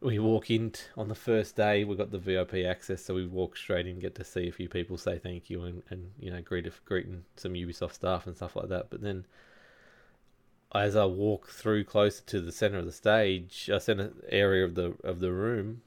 we 0.00 0.18
walk 0.18 0.50
in 0.50 0.70
t- 0.70 0.82
on 0.96 1.08
the 1.08 1.14
first 1.14 1.56
day, 1.56 1.84
we 1.84 1.94
got 1.94 2.10
the 2.10 2.18
VIP 2.18 2.54
access, 2.66 3.04
so 3.04 3.14
we 3.14 3.26
walk 3.26 3.56
straight 3.56 3.86
in, 3.86 3.98
get 3.98 4.14
to 4.16 4.24
see 4.24 4.48
a 4.48 4.52
few 4.52 4.68
people, 4.68 4.96
say 4.96 5.18
thank 5.18 5.50
you, 5.50 5.62
and, 5.62 5.82
and 5.90 6.10
you 6.18 6.30
know 6.30 6.40
greet 6.40 6.68
greeting 6.84 7.24
some 7.36 7.52
Ubisoft 7.52 7.94
staff 7.94 8.26
and 8.26 8.36
stuff 8.36 8.56
like 8.56 8.68
that. 8.68 8.90
But 8.90 9.02
then 9.02 9.26
as 10.74 10.96
I 10.96 11.04
walk 11.04 11.48
through 11.48 11.84
closer 11.84 12.22
to 12.26 12.40
the 12.40 12.52
center 12.52 12.78
of 12.78 12.86
the 12.86 12.92
stage, 12.92 13.68
a 13.72 13.80
center 13.80 14.12
area 14.28 14.64
of 14.64 14.74
the 14.74 14.94
of 15.04 15.20
the 15.20 15.32
room, 15.32 15.82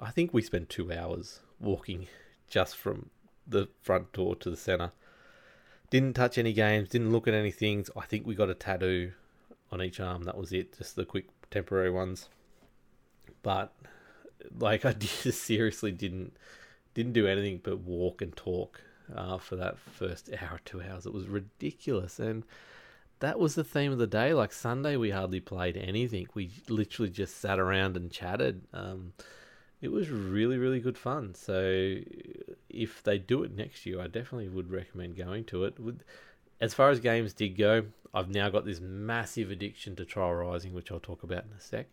I 0.00 0.10
think 0.10 0.34
we 0.34 0.42
spent 0.42 0.68
two 0.68 0.92
hours 0.92 1.40
walking 1.60 2.08
just 2.48 2.76
from 2.76 3.10
the 3.46 3.68
front 3.80 4.12
door 4.12 4.34
to 4.36 4.50
the 4.50 4.56
center. 4.56 4.92
Didn't 5.90 6.14
touch 6.14 6.38
any 6.38 6.52
games, 6.52 6.88
didn't 6.88 7.12
look 7.12 7.28
at 7.28 7.34
any 7.34 7.50
things. 7.50 7.90
I 7.96 8.06
think 8.06 8.26
we 8.26 8.34
got 8.34 8.50
a 8.50 8.54
tattoo 8.54 9.12
on 9.70 9.82
each 9.82 10.00
arm. 10.00 10.24
That 10.24 10.36
was 10.36 10.52
it, 10.52 10.76
just 10.78 10.96
the 10.96 11.04
quick 11.04 11.26
temporary 11.50 11.90
ones. 11.90 12.28
But 13.42 13.72
like 14.58 14.84
I 14.84 14.92
just 15.22 15.42
seriously 15.42 15.92
didn't 15.92 16.36
didn't 16.94 17.12
do 17.12 17.26
anything 17.26 17.60
but 17.62 17.80
walk 17.80 18.22
and 18.22 18.34
talk 18.36 18.80
uh, 19.14 19.38
for 19.38 19.56
that 19.56 19.78
first 19.78 20.30
hour, 20.40 20.60
two 20.64 20.82
hours. 20.82 21.06
It 21.06 21.12
was 21.12 21.26
ridiculous, 21.26 22.18
and 22.18 22.44
that 23.20 23.38
was 23.38 23.54
the 23.54 23.64
theme 23.64 23.92
of 23.92 23.98
the 23.98 24.06
day. 24.06 24.32
Like 24.32 24.52
Sunday, 24.52 24.96
we 24.96 25.10
hardly 25.10 25.40
played 25.40 25.76
anything. 25.76 26.28
We 26.34 26.50
literally 26.68 27.10
just 27.10 27.38
sat 27.38 27.58
around 27.58 27.96
and 27.96 28.10
chatted. 28.10 28.62
Um, 28.72 29.12
it 29.80 29.90
was 29.90 30.08
really 30.08 30.56
really 30.56 30.80
good 30.80 30.96
fun. 30.96 31.34
So 31.34 31.96
if 32.74 33.02
they 33.02 33.18
do 33.18 33.42
it 33.42 33.56
next 33.56 33.86
year, 33.86 34.00
I 34.00 34.06
definitely 34.06 34.48
would 34.48 34.70
recommend 34.70 35.16
going 35.16 35.44
to 35.44 35.64
it. 35.64 35.74
As 36.60 36.74
far 36.74 36.90
as 36.90 37.00
games 37.00 37.32
did 37.32 37.56
go, 37.56 37.84
I've 38.12 38.30
now 38.30 38.48
got 38.48 38.64
this 38.64 38.80
massive 38.80 39.50
addiction 39.50 39.96
to 39.96 40.04
Trials 40.04 40.36
Rising, 40.36 40.72
which 40.72 40.92
I'll 40.92 41.00
talk 41.00 41.22
about 41.22 41.44
in 41.44 41.56
a 41.56 41.60
sec. 41.60 41.86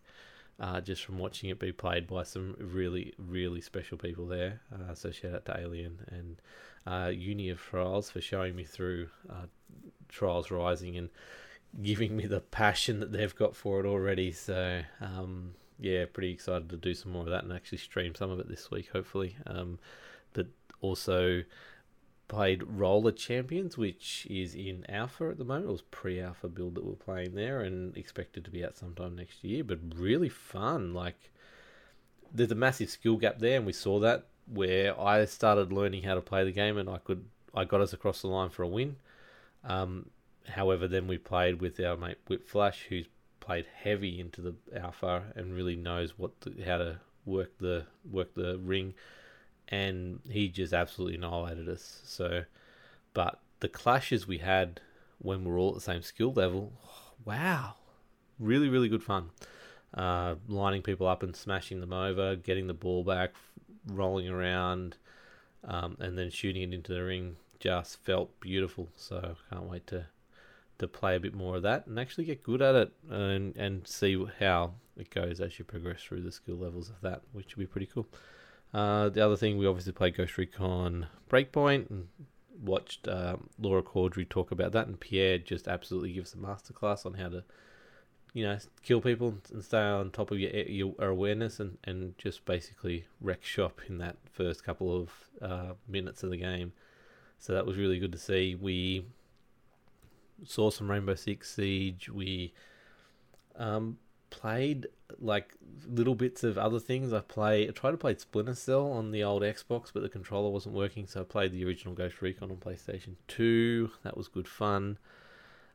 Uh, 0.60 0.80
just 0.80 1.04
from 1.04 1.18
watching 1.18 1.50
it 1.50 1.60
be 1.60 1.72
played 1.72 2.06
by 2.06 2.22
some 2.22 2.56
really, 2.60 3.14
really 3.18 3.62
special 3.62 3.98
people 3.98 4.28
there. 4.28 4.62
Uh, 4.72 4.94
so 4.94 5.10
shout 5.10 5.34
out 5.34 5.46
to 5.46 5.60
Alien 5.60 5.98
and 6.12 6.42
uh, 6.86 7.10
Uni 7.10 7.50
of 7.50 7.60
Trials 7.60 8.12
for 8.12 8.22
showing 8.22 8.56
me 8.56 8.64
through 8.64 9.10
uh, 9.30 9.48
Trials 10.08 10.52
Rising 10.52 10.98
and 10.98 11.10
giving 11.82 12.16
me 12.16 12.28
the 12.28 12.42
passion 12.42 13.00
that 13.00 13.12
they've 13.12 13.36
got 13.36 13.56
for 13.56 13.80
it 13.80 13.88
already. 13.88 14.32
So 14.32 14.82
um, 15.00 15.56
yeah, 15.80 16.06
pretty 16.06 16.32
excited 16.32 16.70
to 16.70 16.78
do 16.78 16.94
some 16.94 17.12
more 17.12 17.24
of 17.24 17.30
that 17.30 17.44
and 17.44 17.52
actually 17.52 17.80
stream 17.80 18.14
some 18.14 18.30
of 18.30 18.40
it 18.40 18.48
this 18.48 18.70
week, 18.70 18.90
hopefully. 18.94 19.36
Um, 19.48 19.80
but 20.34 20.48
also 20.82 21.44
played 22.28 22.64
Roller 22.64 23.12
Champions, 23.12 23.78
which 23.78 24.26
is 24.30 24.56
in 24.56 24.86
alpha 24.90 25.30
at 25.30 25.38
the 25.38 25.44
moment. 25.44 25.68
It 25.68 25.72
was 25.72 25.82
pre-alpha 25.82 26.48
build 26.48 26.76
that 26.76 26.86
we're 26.86 26.94
playing 26.94 27.36
there, 27.36 27.62
and 27.62 27.96
expected 27.98 28.46
to 28.46 28.52
be 28.52 28.64
out 28.64 28.78
sometime 28.78 29.16
next 29.16 29.44
year. 29.44 29.64
But 29.64 29.80
really 29.96 30.30
fun. 30.30 30.94
Like 30.94 31.32
there's 32.34 32.52
a 32.52 32.56
massive 32.56 32.90
skill 32.90 33.18
gap 33.18 33.40
there, 33.40 33.58
and 33.58 33.66
we 33.66 33.74
saw 33.74 34.00
that 34.00 34.28
where 34.52 35.00
I 35.00 35.26
started 35.26 35.72
learning 35.72 36.04
how 36.04 36.16
to 36.16 36.22
play 36.22 36.44
the 36.44 36.52
game, 36.52 36.78
and 36.78 36.90
I 36.90 36.98
could 36.98 37.26
I 37.54 37.66
got 37.66 37.82
us 37.82 37.94
across 37.94 38.22
the 38.22 38.28
line 38.28 38.50
for 38.50 38.64
a 38.64 38.68
win. 38.68 38.96
Um, 39.64 40.10
however, 40.48 40.88
then 40.88 41.08
we 41.08 41.18
played 41.18 41.62
with 41.62 41.80
our 41.80 41.98
mate 41.98 42.18
Whip 42.28 42.48
Flash, 42.48 42.86
who's 42.90 43.08
played 43.40 43.66
heavy 43.84 44.20
into 44.20 44.42
the 44.42 44.56
alpha 44.80 45.24
and 45.36 45.54
really 45.54 45.76
knows 45.76 46.18
what 46.18 46.40
the, 46.42 46.64
how 46.64 46.78
to 46.78 47.00
work 47.26 47.58
the 47.60 47.86
work 48.10 48.34
the 48.36 48.58
ring, 48.60 48.94
and 49.72 50.20
he 50.30 50.50
just 50.50 50.74
absolutely 50.74 51.16
annihilated 51.16 51.68
us. 51.70 52.02
So, 52.06 52.44
but 53.14 53.40
the 53.62 53.70
clashes 53.70 54.28
we 54.28 54.40
had 54.40 54.82
when 55.20 55.46
we 55.46 55.52
are 55.52 55.58
all 55.58 55.70
at 55.70 55.76
the 55.76 55.82
same 55.82 56.02
skill 56.02 56.34
level, 56.34 56.74
wow, 57.26 57.76
really 58.38 58.70
really 58.70 58.90
good 58.90 59.04
fun. 59.04 59.32
Uh, 59.94 60.36
lining 60.48 60.82
people 60.82 61.08
up 61.08 61.24
and 61.24 61.36
smashing 61.36 61.82
them 61.82 61.92
over, 61.92 62.36
getting 62.36 62.68
the 62.68 62.74
ball 62.74 63.04
back, 63.04 63.32
rolling 63.88 64.30
around, 64.30 64.96
um, 65.66 65.98
and 66.00 66.18
then 66.18 66.30
shooting 66.30 66.62
it 66.62 66.74
into 66.74 66.94
the 66.94 67.04
ring 67.04 67.36
just 67.60 68.04
felt 68.04 68.38
beautiful. 68.40 68.90
So 68.98 69.36
I 69.52 69.56
can't 69.56 69.70
wait 69.70 69.88
to 69.88 70.06
to 70.80 70.88
play 70.88 71.16
a 71.16 71.20
bit 71.20 71.36
more 71.36 71.58
of 71.58 71.62
that 71.62 71.86
and 71.86 72.00
actually 72.00 72.24
get 72.24 72.44
good 72.44 72.62
at 72.62 72.76
it 72.76 72.92
and 73.10 73.56
and 73.56 73.88
see 73.88 74.26
how 74.40 74.74
it 74.98 75.10
goes 75.12 75.40
as 75.40 75.60
you 75.60 75.64
progress 75.66 76.02
through 76.02 76.22
the 76.22 76.32
skill 76.32 76.58
levels 76.58 76.90
of 76.90 77.00
that, 77.02 77.22
which 77.32 77.56
would 77.56 77.64
be 77.64 77.68
pretty 77.68 77.86
cool. 77.86 78.08
Uh, 78.74 79.10
the 79.10 79.24
other 79.24 79.36
thing 79.36 79.58
we 79.58 79.68
obviously 79.68 79.92
played 79.92 80.16
Ghost 80.16 80.38
Recon 80.38 81.08
Breakpoint 81.30 81.90
and 81.90 82.08
watched 82.64 83.08
uh, 83.08 83.38
Laura 83.60 83.82
Caudry 83.82 84.28
talk 84.28 84.52
about 84.52 84.72
that, 84.72 84.88
and 84.88 85.00
Pierre 85.00 85.38
just 85.38 85.68
absolutely 85.68 86.14
gives 86.14 86.34
a 86.34 86.38
masterclass 86.38 87.06
on 87.06 87.16
how 87.16 87.30
to, 87.30 87.44
you 88.34 88.46
know, 88.46 88.58
kill 88.84 89.02
people 89.02 89.36
and 89.52 89.64
stay 89.64 89.82
on 89.82 90.12
top 90.12 90.32
of 90.32 90.40
your 90.40 90.52
your 90.52 90.94
awareness 91.00 91.60
and 91.60 91.78
and 91.84 92.18
just 92.18 92.46
basically 92.46 93.06
wreck 93.20 93.44
shop 93.44 93.82
in 93.90 93.98
that 93.98 94.16
first 94.32 94.64
couple 94.64 94.96
of 94.96 95.10
uh, 95.42 95.74
minutes 95.88 96.24
of 96.24 96.30
the 96.30 96.38
game. 96.38 96.72
So 97.40 97.54
that 97.54 97.66
was 97.66 97.76
really 97.76 98.00
good 98.00 98.12
to 98.12 98.20
see. 98.20 98.56
We 98.56 99.06
saw 100.46 100.70
some 100.70 100.90
Rainbow 100.90 101.16
Six 101.16 101.54
Siege. 101.54 102.08
We 102.10 102.54
um, 103.58 103.98
played 104.32 104.88
like 105.20 105.54
little 105.88 106.16
bits 106.16 106.44
of 106.44 106.58
other 106.58 106.80
things. 106.80 107.14
I 107.14 107.20
play 107.20 107.68
I 107.68 107.72
tried 107.72 107.92
to 107.92 107.98
play 107.98 108.18
Splinter 108.18 108.56
Cell 108.56 108.92
on 108.92 109.12
the 109.12 109.24
old 109.24 109.44
Xbox, 109.44 109.92
but 109.94 110.02
the 110.02 110.10
controller 110.10 110.50
wasn't 110.50 110.74
working, 110.74 111.06
so 111.06 111.22
I 111.22 111.24
played 111.24 111.52
the 111.52 111.64
original 111.64 111.94
Ghost 111.94 112.22
Recon 112.22 112.50
on 112.50 112.58
PlayStation 112.58 113.16
Two. 113.28 113.92
That 114.04 114.18
was 114.18 114.28
good 114.28 114.48
fun. 114.48 114.98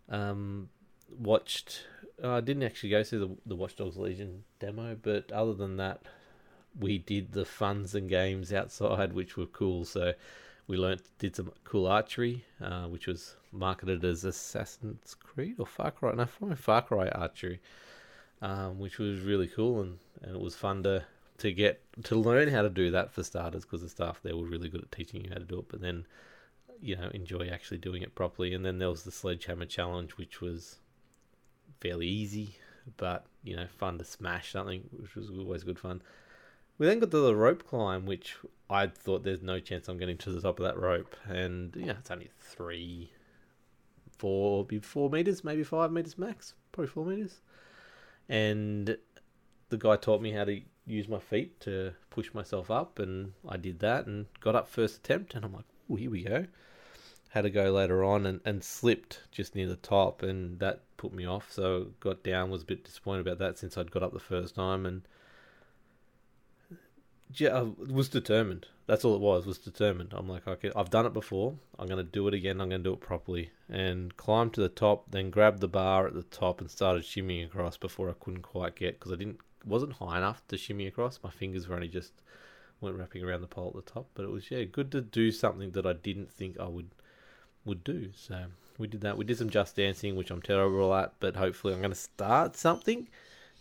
Um, 0.08 0.70
watched. 1.16 1.86
Uh, 2.22 2.32
I 2.32 2.40
didn't 2.40 2.64
actually 2.64 2.90
go 2.90 3.04
see 3.04 3.18
the 3.18 3.36
the 3.46 3.54
Watch 3.54 3.76
Dogs 3.76 3.96
Legion 3.96 4.42
demo, 4.58 4.96
but 5.00 5.30
other 5.30 5.54
than 5.54 5.76
that, 5.76 6.02
we 6.78 6.98
did 6.98 7.32
the 7.32 7.44
funs 7.44 7.94
and 7.94 8.08
games 8.08 8.52
outside, 8.52 9.12
which 9.12 9.36
were 9.36 9.46
cool. 9.46 9.84
So 9.84 10.14
we 10.66 10.76
learnt 10.76 11.02
did 11.18 11.36
some 11.36 11.52
cool 11.64 11.86
archery, 11.86 12.44
uh, 12.60 12.86
which 12.86 13.06
was 13.06 13.36
marketed 13.52 14.04
as 14.04 14.24
Assassin's 14.24 15.14
Creed 15.14 15.56
or 15.58 15.66
Far 15.66 15.90
Cry. 15.90 16.14
No, 16.14 16.26
Far 16.56 16.82
Cry 16.82 17.08
archery, 17.08 17.60
um, 18.42 18.78
which 18.78 18.98
was 18.98 19.20
really 19.20 19.46
cool 19.46 19.80
and, 19.80 19.98
and 20.22 20.34
it 20.34 20.40
was 20.40 20.54
fun 20.54 20.82
to 20.82 21.04
to 21.38 21.52
get 21.52 21.82
to 22.04 22.16
learn 22.16 22.48
how 22.48 22.62
to 22.62 22.70
do 22.70 22.90
that 22.90 23.12
for 23.12 23.22
starters 23.22 23.64
because 23.64 23.82
the 23.82 23.88
staff 23.88 24.20
there 24.22 24.36
were 24.36 24.46
really 24.46 24.68
good 24.68 24.82
at 24.82 24.92
teaching 24.92 25.22
you 25.24 25.30
how 25.30 25.38
to 25.38 25.44
do 25.44 25.58
it. 25.58 25.66
But 25.68 25.80
then 25.80 26.06
you 26.80 26.96
know 26.96 27.08
enjoy 27.12 27.48
actually 27.48 27.78
doing 27.78 28.02
it 28.02 28.14
properly. 28.14 28.54
And 28.54 28.64
then 28.64 28.78
there 28.78 28.90
was 28.90 29.02
the 29.02 29.10
sledgehammer 29.10 29.66
challenge, 29.66 30.16
which 30.16 30.40
was 30.40 30.76
fairly 31.80 32.06
easy, 32.06 32.56
but 32.96 33.26
you 33.42 33.56
know 33.56 33.66
fun 33.78 33.98
to 33.98 34.04
smash 34.04 34.52
something, 34.52 34.82
which 34.92 35.14
was 35.14 35.30
always 35.30 35.64
good 35.64 35.78
fun. 35.78 36.02
We 36.78 36.86
then 36.86 36.98
got 36.98 37.10
to 37.10 37.18
the 37.18 37.34
rope 37.34 37.66
climb, 37.66 38.04
which 38.04 38.36
I 38.68 38.86
thought 38.86 39.24
there's 39.24 39.42
no 39.42 39.60
chance 39.60 39.88
I'm 39.88 39.98
getting 39.98 40.18
to 40.18 40.30
the 40.30 40.42
top 40.42 40.60
of 40.60 40.66
that 40.66 40.78
rope, 40.78 41.16
and 41.26 41.74
yeah, 41.74 41.94
it's 41.98 42.10
only 42.10 42.30
three, 42.38 43.12
four, 44.18 44.66
four 44.82 45.08
meters, 45.08 45.42
maybe 45.42 45.64
five 45.64 45.90
meters 45.90 46.18
max, 46.18 46.54
probably 46.72 46.88
four 46.88 47.06
meters. 47.06 47.40
And 48.28 48.96
the 49.68 49.76
guy 49.76 49.96
taught 49.96 50.20
me 50.20 50.32
how 50.32 50.44
to 50.44 50.60
use 50.86 51.08
my 51.08 51.18
feet 51.18 51.60
to 51.60 51.92
push 52.10 52.32
myself 52.32 52.70
up, 52.70 52.98
and 52.98 53.32
I 53.48 53.56
did 53.56 53.80
that 53.80 54.06
and 54.06 54.26
got 54.40 54.54
up 54.54 54.68
first 54.68 54.98
attempt, 54.98 55.34
and 55.34 55.44
I'm 55.44 55.52
like, 55.52 55.64
here 55.98 56.10
we 56.10 56.22
go. 56.22 56.46
Had 57.30 57.42
to 57.42 57.50
go 57.50 57.70
later 57.72 58.02
on 58.04 58.24
and, 58.26 58.40
and 58.44 58.62
slipped 58.62 59.20
just 59.30 59.54
near 59.54 59.68
the 59.68 59.76
top, 59.76 60.22
and 60.22 60.58
that 60.60 60.82
put 60.96 61.12
me 61.12 61.26
off. 61.26 61.52
So 61.52 61.88
got 62.00 62.22
down, 62.22 62.50
was 62.50 62.62
a 62.62 62.66
bit 62.66 62.84
disappointed 62.84 63.26
about 63.26 63.38
that 63.38 63.58
since 63.58 63.76
I'd 63.76 63.90
got 63.90 64.02
up 64.02 64.12
the 64.12 64.18
first 64.18 64.54
time, 64.54 64.86
and 64.86 65.02
yeah, 67.34 67.58
I 67.58 67.62
was 67.92 68.08
determined. 68.08 68.66
That's 68.86 69.04
all 69.04 69.14
it 69.14 69.20
was. 69.20 69.46
Was 69.46 69.58
determined. 69.58 70.12
I'm 70.12 70.28
like, 70.28 70.46
okay, 70.46 70.70
I've 70.76 70.90
done 70.90 71.06
it 71.06 71.12
before. 71.12 71.54
I'm 71.78 71.88
going 71.88 72.04
to 72.04 72.10
do 72.10 72.28
it 72.28 72.34
again. 72.34 72.60
I'm 72.60 72.68
going 72.68 72.82
to 72.82 72.90
do 72.90 72.94
it 72.94 73.00
properly. 73.00 73.50
And 73.68 74.16
climbed 74.16 74.54
to 74.54 74.60
the 74.60 74.68
top, 74.68 75.10
then 75.10 75.30
grabbed 75.30 75.60
the 75.60 75.68
bar 75.68 76.06
at 76.06 76.14
the 76.14 76.22
top 76.22 76.60
and 76.60 76.70
started 76.70 77.02
shimmying 77.02 77.46
across 77.46 77.76
before 77.76 78.08
I 78.08 78.14
couldn't 78.20 78.42
quite 78.42 78.76
get 78.76 78.98
because 78.98 79.12
I 79.12 79.16
didn't 79.16 79.40
wasn't 79.64 79.94
high 79.94 80.18
enough 80.18 80.46
to 80.48 80.56
shimmy 80.56 80.86
across. 80.86 81.18
My 81.24 81.30
fingers 81.30 81.66
were 81.66 81.74
only 81.74 81.88
just 81.88 82.12
went 82.80 82.96
wrapping 82.96 83.24
around 83.24 83.40
the 83.40 83.48
pole 83.48 83.74
at 83.76 83.84
the 83.84 83.90
top. 83.90 84.06
But 84.14 84.24
it 84.24 84.30
was 84.30 84.50
yeah, 84.50 84.62
good 84.64 84.92
to 84.92 85.00
do 85.00 85.32
something 85.32 85.72
that 85.72 85.86
I 85.86 85.92
didn't 85.92 86.30
think 86.30 86.60
I 86.60 86.68
would 86.68 86.90
would 87.64 87.82
do. 87.82 88.10
So 88.14 88.44
we 88.78 88.86
did 88.86 89.00
that. 89.00 89.18
We 89.18 89.24
did 89.24 89.38
some 89.38 89.50
just 89.50 89.74
dancing, 89.74 90.14
which 90.14 90.30
I'm 90.30 90.42
terrible 90.42 90.94
at, 90.94 91.14
but 91.18 91.36
hopefully 91.36 91.74
I'm 91.74 91.80
going 91.80 91.90
to 91.90 91.96
start 91.96 92.56
something 92.56 93.08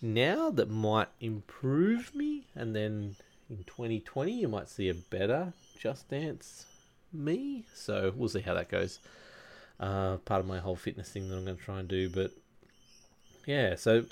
now 0.01 0.51
that 0.51 0.69
might 0.69 1.07
improve 1.19 2.13
me, 2.13 2.47
and 2.53 2.75
then 2.75 3.15
in 3.49 3.63
2020 3.65 4.31
you 4.31 4.47
might 4.47 4.69
see 4.69 4.89
a 4.89 4.93
better 4.93 5.53
Just 5.79 6.09
Dance 6.09 6.65
me. 7.13 7.65
So 7.73 8.13
we'll 8.15 8.29
see 8.29 8.41
how 8.41 8.53
that 8.53 8.69
goes. 8.69 8.99
Uh, 9.79 10.17
part 10.17 10.39
of 10.39 10.47
my 10.47 10.59
whole 10.59 10.75
fitness 10.75 11.09
thing 11.09 11.29
that 11.29 11.35
I'm 11.37 11.45
going 11.45 11.57
to 11.57 11.63
try 11.63 11.79
and 11.79 11.87
do, 11.87 12.09
but 12.09 12.31
yeah. 13.45 13.75
So 13.75 14.05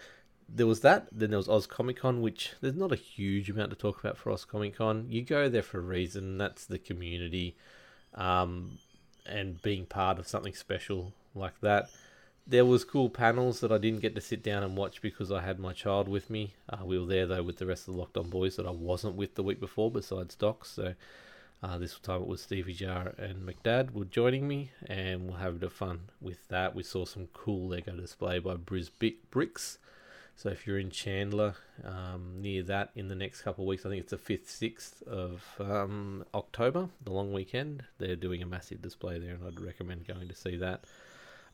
there 0.50 0.68
was 0.68 0.82
that. 0.82 1.08
Then 1.12 1.30
there 1.30 1.38
was 1.38 1.50
Oz 1.50 1.68
Comic 1.68 1.98
Con, 1.98 2.22
which 2.22 2.54
there's 2.62 2.76
not 2.76 2.92
a 2.92 2.98
huge 2.98 3.50
amount 3.50 3.70
to 3.72 3.76
talk 3.76 4.00
about 4.00 4.18
for 4.18 4.32
Oz 4.32 4.46
Comic 4.46 4.78
Con. 4.78 5.08
You 5.10 5.22
go 5.22 5.50
there 5.50 5.62
for 5.62 5.80
a 5.80 5.82
reason. 5.84 6.38
That's 6.38 6.66
the 6.66 6.80
community, 6.80 7.56
um, 8.14 8.78
and 9.26 9.62
being 9.62 9.86
part 9.86 10.20
of 10.20 10.28
something 10.28 10.54
special 10.54 11.14
like 11.34 11.60
that 11.62 11.90
there 12.46 12.66
was 12.66 12.84
cool 12.84 13.10
panels 13.10 13.62
that 13.62 13.72
I 13.72 13.78
didn't 13.78 14.02
get 14.02 14.16
to 14.16 14.22
sit 14.22 14.44
down 14.44 14.64
and 14.64 14.76
watch 14.76 15.02
because 15.02 15.32
I 15.32 15.42
had 15.42 15.60
my 15.60 15.74
child 15.74 16.10
with 16.10 16.30
me. 16.30 16.56
Uh, 16.70 16.84
we 16.84 17.00
were 17.00 17.06
there 17.06 17.26
though 17.26 17.44
with 17.44 17.58
the 17.58 17.66
rest 17.66 17.88
of 17.88 17.94
the 17.94 18.00
Locked 18.00 18.18
On 18.18 18.30
boys 18.30 18.58
that 18.58 18.66
I 18.66 18.72
wasn't 18.72 19.16
with 19.16 19.36
the 19.36 19.44
week 19.44 19.60
before, 19.60 19.90
besides 19.90 20.36
Doc. 20.36 20.66
So 20.66 20.94
uh, 21.62 21.78
this 21.78 21.98
time 22.00 22.22
it 22.22 22.28
was 22.28 22.42
Stevie 22.42 22.74
Jar 22.74 23.14
and 23.18 23.48
McDad 23.48 23.94
were 23.94 24.06
joining 24.06 24.48
me, 24.48 24.72
and 24.88 25.26
we'll 25.26 25.38
have 25.38 25.56
a 25.56 25.60
bit 25.60 25.68
of 25.68 25.74
fun 25.74 26.10
with 26.20 26.46
that. 26.50 26.76
We 26.76 26.84
saw 26.84 27.06
some 27.06 27.28
cool 27.34 27.70
Lego 27.70 27.94
display 27.94 28.40
by 28.40 28.56
Briz 28.56 28.90
Bricks. 29.32 29.78
So 30.36 30.50
if 30.50 30.68
you're 30.68 30.80
in 30.80 30.90
Chandler, 30.90 31.56
um, 31.86 32.42
near 32.42 32.64
that 32.64 32.90
in 32.96 33.08
the 33.08 33.16
next 33.16 33.44
couple 33.44 33.64
of 33.64 33.68
weeks, 33.68 33.86
I 33.86 33.90
think 33.90 34.02
it's 34.02 34.12
the 34.12 34.18
fifth, 34.18 34.50
sixth 34.50 35.02
of 35.04 35.44
um, 35.60 36.26
October, 36.34 36.90
the 37.02 37.14
long 37.14 37.32
weekend. 37.32 37.84
They're 38.00 38.16
doing 38.16 38.42
a 38.42 38.48
massive 38.48 38.82
display 38.82 39.20
there, 39.20 39.36
and 39.36 39.46
I'd 39.48 39.62
recommend 39.62 40.08
going 40.08 40.28
to 40.28 40.36
see 40.36 40.58
that. 40.58 40.84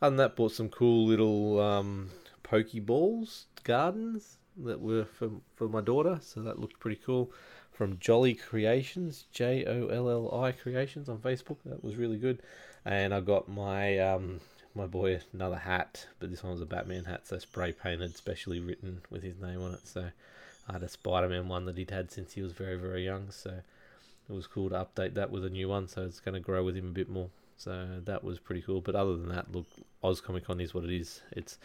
Other 0.01 0.12
than 0.12 0.17
that, 0.17 0.35
bought 0.35 0.53
some 0.53 0.69
cool 0.69 1.05
little 1.07 1.59
um, 1.59 2.09
Pokeballs 2.43 3.45
gardens 3.63 4.38
that 4.57 4.79
were 4.79 5.05
for 5.05 5.29
for 5.55 5.67
my 5.67 5.81
daughter, 5.81 6.19
so 6.21 6.41
that 6.41 6.59
looked 6.59 6.79
pretty 6.79 7.01
cool. 7.05 7.31
From 7.71 7.97
Jolli 7.97 8.38
Creations, 8.38 9.25
J 9.31 9.65
O 9.65 9.88
L 9.88 10.09
L 10.09 10.43
I 10.43 10.51
Creations 10.51 11.07
on 11.07 11.17
Facebook. 11.19 11.57
That 11.65 11.83
was 11.83 11.95
really 11.95 12.17
good. 12.17 12.41
And 12.85 13.13
I 13.13 13.19
got 13.19 13.47
my 13.47 13.99
um, 13.99 14.39
my 14.75 14.85
boy 14.85 15.19
another 15.33 15.57
hat, 15.57 16.07
but 16.19 16.29
this 16.29 16.43
one 16.43 16.53
was 16.53 16.62
a 16.62 16.65
Batman 16.65 17.05
hat, 17.05 17.27
so 17.27 17.38
spray 17.38 17.71
painted, 17.71 18.15
specially 18.15 18.59
written 18.59 19.01
with 19.09 19.23
his 19.23 19.38
name 19.39 19.62
on 19.62 19.73
it. 19.73 19.88
So 19.88 20.09
I 20.67 20.73
had 20.73 20.83
a 20.83 20.89
Spider 20.89 21.29
Man 21.29 21.47
one 21.47 21.65
that 21.65 21.77
he'd 21.77 21.91
had 21.91 22.12
since 22.12 22.33
he 22.33 22.41
was 22.41 22.53
very 22.53 22.77
very 22.77 23.03
young. 23.03 23.31
So 23.31 23.62
it 24.29 24.33
was 24.33 24.47
cool 24.47 24.69
to 24.69 24.75
update 24.75 25.13
that 25.15 25.31
with 25.31 25.45
a 25.45 25.49
new 25.49 25.69
one. 25.69 25.88
So 25.88 26.03
it's 26.03 26.19
going 26.19 26.35
to 26.35 26.39
grow 26.39 26.63
with 26.63 26.75
him 26.75 26.88
a 26.88 26.93
bit 26.93 27.09
more. 27.09 27.29
So 27.59 27.99
that 28.05 28.23
was 28.23 28.39
pretty 28.39 28.61
cool. 28.61 28.79
But 28.79 28.95
other 28.95 29.17
than 29.17 29.27
that, 29.29 29.51
look, 29.51 29.67
Oz 30.01 30.21
Comic 30.21 30.45
Con 30.45 30.61
is 30.61 30.73
what 30.73 30.85
it 30.85 30.91
is. 30.91 31.21
It's 31.33 31.57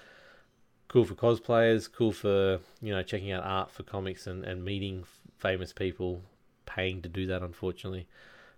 cool 0.89 1.05
for 1.05 1.15
cosplayers, 1.15 1.91
cool 1.91 2.11
for 2.11 2.59
you 2.83 2.93
know 2.93 3.03
checking 3.03 3.31
out 3.31 3.45
art 3.45 3.71
for 3.71 3.85
comics 3.85 4.27
and 4.27 4.45
and 4.45 4.65
meeting 4.65 5.05
famous 5.39 5.73
people, 5.73 6.23
paying 6.67 7.01
to 7.03 7.09
do 7.09 7.27
that, 7.27 7.43
unfortunately, 7.43 8.09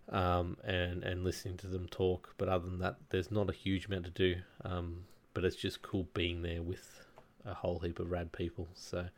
um, 0.08 0.56
and 0.64 1.04
and 1.04 1.24
listening 1.24 1.58
to 1.58 1.66
them 1.66 1.86
talk. 1.88 2.34
But 2.38 2.48
other 2.48 2.64
than 2.64 2.78
that, 2.78 2.96
there's 3.10 3.30
not 3.30 3.50
a 3.50 3.52
huge 3.52 3.84
amount 3.86 4.06
to 4.06 4.10
do. 4.10 4.36
Um, 4.64 5.04
but 5.34 5.44
it's 5.44 5.56
just 5.56 5.82
cool 5.82 6.08
being 6.14 6.40
there 6.40 6.62
with 6.62 7.02
a 7.44 7.52
whole 7.52 7.80
heap 7.80 8.00
of 8.00 8.10
rad 8.10 8.32
people. 8.32 8.68
So. 8.74 9.08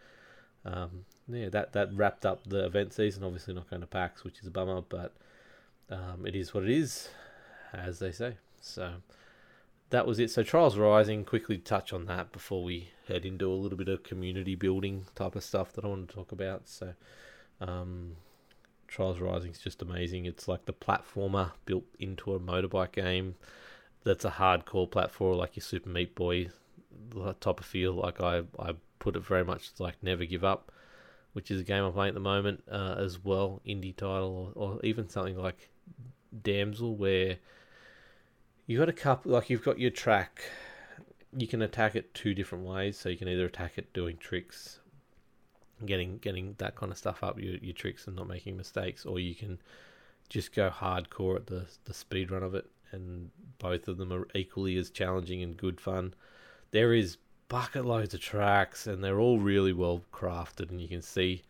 Um, 0.64 1.04
yeah, 1.28 1.48
that 1.50 1.72
that 1.74 1.94
wrapped 1.94 2.26
up 2.26 2.46
the 2.46 2.66
event 2.66 2.92
season. 2.92 3.22
Obviously, 3.22 3.54
not 3.54 3.70
going 3.70 3.80
to 3.80 3.86
PAX, 3.86 4.24
which 4.24 4.40
is 4.40 4.46
a 4.48 4.50
bummer, 4.50 4.82
but 4.86 5.14
um, 5.88 6.26
it 6.26 6.34
is 6.34 6.52
what 6.52 6.64
it 6.64 6.70
is 6.70 7.08
as 7.72 7.98
they 7.98 8.12
say. 8.12 8.36
So 8.60 8.94
that 9.90 10.06
was 10.06 10.18
it. 10.18 10.30
So 10.30 10.42
Trials 10.42 10.76
Rising, 10.76 11.24
quickly 11.24 11.58
touch 11.58 11.92
on 11.92 12.06
that 12.06 12.32
before 12.32 12.62
we 12.62 12.90
head 13.06 13.24
into 13.24 13.50
a 13.50 13.54
little 13.54 13.78
bit 13.78 13.88
of 13.88 14.02
community 14.02 14.54
building 14.54 15.06
type 15.14 15.34
of 15.34 15.44
stuff 15.44 15.72
that 15.72 15.84
I 15.84 15.88
want 15.88 16.08
to 16.08 16.14
talk 16.14 16.32
about. 16.32 16.68
So 16.68 16.94
um, 17.60 18.16
Trials 18.86 19.20
Rising 19.20 19.52
is 19.52 19.58
just 19.58 19.82
amazing. 19.82 20.26
It's 20.26 20.48
like 20.48 20.66
the 20.66 20.72
platformer 20.72 21.52
built 21.64 21.86
into 21.98 22.34
a 22.34 22.40
motorbike 22.40 22.92
game. 22.92 23.36
That's 24.04 24.24
a 24.24 24.30
hardcore 24.30 24.88
platformer 24.88 25.36
like 25.36 25.56
your 25.56 25.62
Super 25.62 25.88
Meat 25.88 26.14
Boy 26.14 26.48
type 27.40 27.60
of 27.60 27.66
feel. 27.66 27.92
Like 27.92 28.20
I, 28.20 28.42
I 28.58 28.74
put 28.98 29.16
it 29.16 29.24
very 29.24 29.44
much 29.44 29.70
like 29.78 30.02
Never 30.02 30.24
Give 30.24 30.44
Up, 30.44 30.72
which 31.32 31.50
is 31.50 31.60
a 31.60 31.64
game 31.64 31.84
I'm 31.84 31.92
playing 31.92 32.10
at 32.10 32.14
the 32.14 32.20
moment 32.20 32.62
uh, 32.70 32.96
as 32.98 33.22
well, 33.22 33.60
indie 33.66 33.96
title, 33.96 34.52
or, 34.54 34.74
or 34.74 34.80
even 34.84 35.08
something 35.08 35.36
like 35.36 35.70
Damsel, 36.42 36.96
where 36.96 37.38
you 38.68 38.78
got 38.78 38.88
a 38.88 38.92
couple 38.92 39.32
like 39.32 39.50
you've 39.50 39.64
got 39.64 39.80
your 39.80 39.90
track. 39.90 40.42
You 41.36 41.48
can 41.48 41.62
attack 41.62 41.96
it 41.96 42.14
two 42.14 42.34
different 42.34 42.64
ways. 42.64 42.96
So 42.96 43.08
you 43.08 43.16
can 43.16 43.28
either 43.28 43.46
attack 43.46 43.78
it 43.78 43.92
doing 43.92 44.16
tricks 44.18 44.78
getting 45.86 46.18
getting 46.18 46.54
that 46.58 46.74
kind 46.74 46.90
of 46.90 46.98
stuff 46.98 47.22
up 47.22 47.38
your, 47.38 47.56
your 47.56 47.72
tricks 47.72 48.06
and 48.06 48.16
not 48.16 48.28
making 48.28 48.56
mistakes 48.56 49.06
or 49.06 49.18
you 49.18 49.34
can 49.34 49.58
just 50.28 50.54
go 50.54 50.70
hardcore 50.70 51.36
at 51.36 51.46
the 51.46 51.66
the 51.84 51.94
speed 51.94 52.30
run 52.30 52.42
of 52.42 52.54
it 52.54 52.66
and 52.90 53.30
both 53.58 53.86
of 53.86 53.98
them 53.98 54.12
are 54.12 54.26
equally 54.34 54.76
as 54.76 54.90
challenging 54.90 55.42
and 55.42 55.56
good 55.56 55.80
fun. 55.80 56.14
There 56.70 56.94
is 56.94 57.18
bucket 57.48 57.84
loads 57.84 58.14
of 58.14 58.20
tracks 58.20 58.86
and 58.86 59.02
they're 59.02 59.20
all 59.20 59.38
really 59.38 59.72
well 59.72 60.02
crafted 60.12 60.70
and 60.70 60.80
you 60.80 60.88
can 60.88 61.02
see 61.02 61.42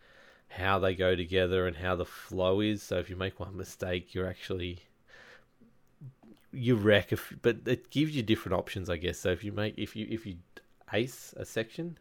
how 0.48 0.78
they 0.78 0.94
go 0.94 1.14
together 1.14 1.66
and 1.66 1.76
how 1.76 1.94
the 1.96 2.04
flow 2.04 2.60
is. 2.60 2.82
So 2.82 2.98
if 2.98 3.08
you 3.08 3.16
make 3.16 3.40
one 3.40 3.56
mistake 3.56 4.14
you're 4.14 4.28
actually 4.28 4.80
you 6.58 6.76
wreck 6.76 7.12
if 7.12 7.32
but 7.42 7.58
it 7.66 7.90
gives 7.90 8.14
you 8.14 8.22
different 8.22 8.58
options 8.58 8.88
i 8.90 8.96
guess. 8.96 9.18
So 9.18 9.30
if 9.30 9.44
you 9.44 9.52
make 9.52 9.74
if 9.76 9.96
you 9.96 10.06
if 10.10 10.26
you 10.26 10.36
ace 10.92 11.34
a 11.36 11.44
section 11.44 11.98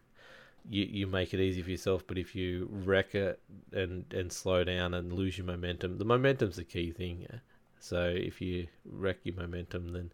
you 0.69 0.85
you 0.85 1.07
make 1.07 1.33
it 1.33 1.39
easy 1.39 1.61
for 1.61 1.71
yourself. 1.71 2.05
But 2.07 2.17
if 2.17 2.35
you 2.35 2.67
wreck 2.71 3.15
it 3.15 3.39
and 3.71 4.05
and 4.13 4.31
slow 4.31 4.63
down 4.63 4.93
and 4.93 5.13
lose 5.13 5.37
your 5.37 5.47
momentum 5.47 5.97
the 5.97 6.05
momentum's 6.05 6.57
the 6.57 6.63
key 6.63 6.91
thing 6.91 7.27
so 7.79 8.07
if 8.15 8.41
you 8.41 8.67
wreck 8.85 9.17
your 9.23 9.35
momentum 9.35 9.89
then 9.89 10.11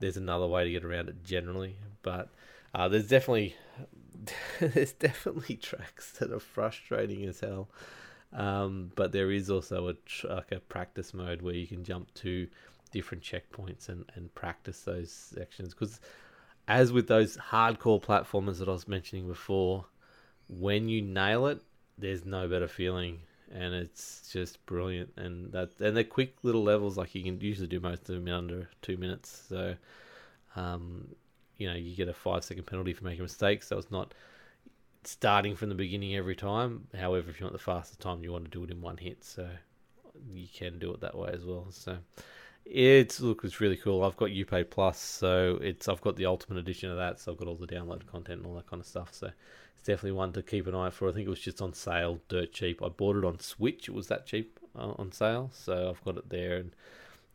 there's 0.00 0.16
another 0.16 0.46
way 0.46 0.64
to 0.64 0.70
get 0.70 0.84
around 0.84 1.08
it 1.08 1.24
generally, 1.24 1.76
but 2.02 2.28
uh, 2.74 2.88
there's 2.88 3.08
definitely 3.08 3.56
there's 4.60 4.92
definitely 4.92 5.56
tracks 5.62 6.12
that 6.12 6.32
are 6.32 6.40
frustrating 6.40 7.24
as 7.24 7.40
hell. 7.40 7.68
Um, 8.32 8.90
but 8.96 9.12
there 9.12 9.30
is 9.30 9.48
also 9.48 9.88
a 9.88 9.94
like 10.28 10.52
a 10.52 10.60
practice 10.60 11.14
mode 11.14 11.42
where 11.42 11.54
you 11.54 11.66
can 11.66 11.84
jump 11.84 12.12
to 12.14 12.48
different 12.94 13.22
checkpoints 13.22 13.88
and, 13.88 14.04
and 14.14 14.34
practice 14.34 14.82
those 14.82 15.10
sections 15.10 15.74
because 15.74 16.00
as 16.68 16.92
with 16.92 17.08
those 17.08 17.36
hardcore 17.36 18.02
platformers 18.02 18.58
that 18.58 18.68
I 18.68 18.72
was 18.72 18.88
mentioning 18.88 19.26
before, 19.26 19.84
when 20.48 20.88
you 20.88 21.02
nail 21.02 21.46
it, 21.48 21.60
there's 21.98 22.24
no 22.24 22.48
better 22.48 22.68
feeling, 22.68 23.20
and 23.52 23.74
it's 23.74 24.30
just 24.32 24.64
brilliant. 24.64 25.12
And 25.16 25.52
that 25.52 25.70
and 25.80 25.96
they're 25.96 26.04
quick 26.04 26.36
little 26.42 26.62
levels, 26.62 26.96
like 26.96 27.14
you 27.14 27.22
can 27.22 27.40
usually 27.40 27.68
do 27.68 27.80
most 27.80 28.08
of 28.08 28.14
them 28.14 28.28
in 28.28 28.34
under 28.34 28.68
two 28.80 28.96
minutes. 28.96 29.44
So, 29.48 29.74
um, 30.56 31.08
you 31.58 31.68
know, 31.68 31.76
you 31.76 31.94
get 31.94 32.08
a 32.08 32.14
five 32.14 32.44
second 32.44 32.64
penalty 32.64 32.92
for 32.92 33.04
making 33.04 33.22
mistakes. 33.22 33.68
So 33.68 33.76
it's 33.76 33.90
not 33.90 34.14
starting 35.04 35.54
from 35.56 35.68
the 35.68 35.74
beginning 35.74 36.16
every 36.16 36.36
time. 36.36 36.86
However, 36.98 37.28
if 37.28 37.40
you 37.40 37.44
want 37.44 37.52
the 37.52 37.58
fastest 37.58 38.00
time, 38.00 38.24
you 38.24 38.32
want 38.32 38.44
to 38.44 38.50
do 38.50 38.64
it 38.64 38.70
in 38.70 38.80
one 38.80 38.96
hit. 38.96 39.22
So 39.22 39.48
you 40.32 40.46
can 40.52 40.78
do 40.78 40.92
it 40.92 41.00
that 41.00 41.16
way 41.16 41.30
as 41.32 41.44
well. 41.44 41.66
So 41.70 41.98
it's 42.64 43.20
look, 43.20 43.44
it's 43.44 43.60
really 43.60 43.76
cool. 43.76 44.04
I've 44.04 44.16
got 44.16 44.30
Uplay 44.30 44.68
Plus, 44.68 44.98
so 44.98 45.58
it's 45.62 45.88
I've 45.88 46.00
got 46.00 46.16
the 46.16 46.26
Ultimate 46.26 46.58
Edition 46.58 46.90
of 46.90 46.96
that, 46.96 47.20
so 47.20 47.32
I've 47.32 47.38
got 47.38 47.48
all 47.48 47.56
the 47.56 47.66
download 47.66 48.06
content 48.06 48.38
and 48.38 48.46
all 48.46 48.54
that 48.54 48.66
kind 48.66 48.80
of 48.80 48.86
stuff. 48.86 49.10
So 49.12 49.26
it's 49.74 49.82
definitely 49.84 50.12
one 50.12 50.32
to 50.32 50.42
keep 50.42 50.66
an 50.66 50.74
eye 50.74 50.90
for. 50.90 51.08
I 51.08 51.12
think 51.12 51.26
it 51.26 51.30
was 51.30 51.40
just 51.40 51.60
on 51.60 51.74
sale, 51.74 52.20
dirt 52.28 52.52
cheap. 52.52 52.82
I 52.82 52.88
bought 52.88 53.16
it 53.16 53.24
on 53.24 53.38
Switch; 53.38 53.88
it 53.88 53.94
was 53.94 54.08
that 54.08 54.26
cheap 54.26 54.58
uh, 54.76 54.92
on 54.96 55.12
sale, 55.12 55.50
so 55.52 55.90
I've 55.90 56.04
got 56.04 56.16
it 56.16 56.30
there, 56.30 56.56
and 56.56 56.72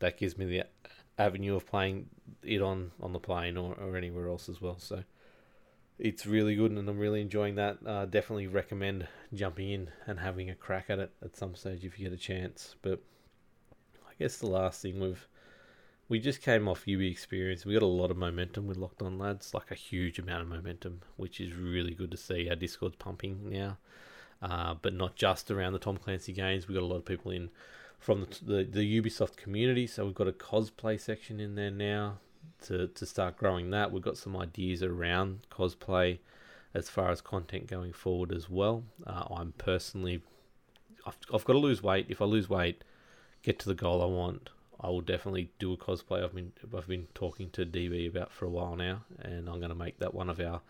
that 0.00 0.18
gives 0.18 0.36
me 0.36 0.46
the 0.46 0.64
avenue 1.18 1.54
of 1.54 1.66
playing 1.66 2.08
it 2.42 2.62
on 2.62 2.90
on 3.00 3.12
the 3.12 3.20
plane 3.20 3.56
or, 3.56 3.74
or 3.74 3.96
anywhere 3.96 4.28
else 4.28 4.48
as 4.48 4.60
well. 4.60 4.78
So 4.78 5.04
it's 5.98 6.26
really 6.26 6.56
good, 6.56 6.72
and 6.72 6.88
I'm 6.88 6.98
really 6.98 7.20
enjoying 7.20 7.54
that. 7.54 7.78
Uh, 7.86 8.06
definitely 8.06 8.48
recommend 8.48 9.06
jumping 9.32 9.70
in 9.70 9.90
and 10.06 10.18
having 10.18 10.50
a 10.50 10.54
crack 10.54 10.86
at 10.88 10.98
it 10.98 11.12
at 11.22 11.36
some 11.36 11.54
stage 11.54 11.84
if 11.84 11.98
you 11.98 12.08
get 12.08 12.14
a 12.14 12.20
chance. 12.20 12.74
But 12.82 13.00
guess 14.20 14.36
the 14.36 14.46
last 14.46 14.82
thing 14.82 15.00
we've 15.00 15.26
we 16.10 16.18
just 16.18 16.42
came 16.42 16.68
off 16.68 16.88
UB 16.88 17.00
experience. 17.00 17.64
We 17.64 17.72
got 17.72 17.82
a 17.82 17.86
lot 17.86 18.10
of 18.10 18.16
momentum 18.16 18.66
with 18.66 18.76
Locked 18.76 19.00
On 19.00 19.16
Lads, 19.16 19.54
like 19.54 19.70
a 19.70 19.76
huge 19.76 20.18
amount 20.18 20.42
of 20.42 20.48
momentum, 20.48 21.02
which 21.16 21.40
is 21.40 21.54
really 21.54 21.94
good 21.94 22.10
to 22.10 22.16
see. 22.16 22.50
Our 22.50 22.56
Discord's 22.56 22.96
pumping 22.96 23.48
now, 23.48 23.78
uh, 24.42 24.74
but 24.74 24.92
not 24.92 25.14
just 25.14 25.52
around 25.52 25.72
the 25.72 25.78
Tom 25.78 25.96
Clancy 25.96 26.32
games. 26.32 26.66
We 26.66 26.74
got 26.74 26.82
a 26.82 26.86
lot 26.86 26.96
of 26.96 27.04
people 27.04 27.30
in 27.30 27.48
from 28.00 28.22
the, 28.22 28.44
the, 28.44 28.64
the 28.64 29.00
Ubisoft 29.00 29.36
community, 29.36 29.86
so 29.86 30.04
we've 30.04 30.14
got 30.14 30.26
a 30.26 30.32
cosplay 30.32 31.00
section 31.00 31.38
in 31.38 31.54
there 31.54 31.70
now 31.70 32.18
to 32.62 32.88
to 32.88 33.06
start 33.06 33.36
growing 33.36 33.70
that. 33.70 33.92
We've 33.92 34.02
got 34.02 34.18
some 34.18 34.36
ideas 34.36 34.82
around 34.82 35.46
cosplay 35.50 36.18
as 36.74 36.90
far 36.90 37.10
as 37.10 37.20
content 37.20 37.68
going 37.68 37.92
forward 37.92 38.32
as 38.32 38.50
well. 38.50 38.82
Uh, 39.06 39.24
I'm 39.30 39.52
personally, 39.58 40.22
I've, 41.06 41.16
I've 41.32 41.44
got 41.44 41.52
to 41.52 41.58
lose 41.58 41.82
weight. 41.82 42.06
If 42.08 42.20
I 42.20 42.24
lose 42.24 42.50
weight 42.50 42.82
get 43.42 43.58
to 43.60 43.68
the 43.68 43.74
goal 43.74 44.02
I 44.02 44.06
want, 44.06 44.50
I 44.80 44.88
will 44.88 45.00
definitely 45.02 45.50
do 45.58 45.72
a 45.72 45.76
cosplay. 45.76 46.24
I've 46.24 46.34
been 46.34 46.52
I've 46.76 46.88
been 46.88 47.08
talking 47.14 47.50
to 47.50 47.66
DB 47.66 48.08
about 48.08 48.32
for 48.32 48.46
a 48.46 48.50
while 48.50 48.76
now, 48.76 49.02
and 49.18 49.48
I'm 49.48 49.58
going 49.58 49.70
to 49.70 49.74
make 49.74 49.98
that 49.98 50.14
one 50.14 50.30
of 50.30 50.40
our 50.40 50.62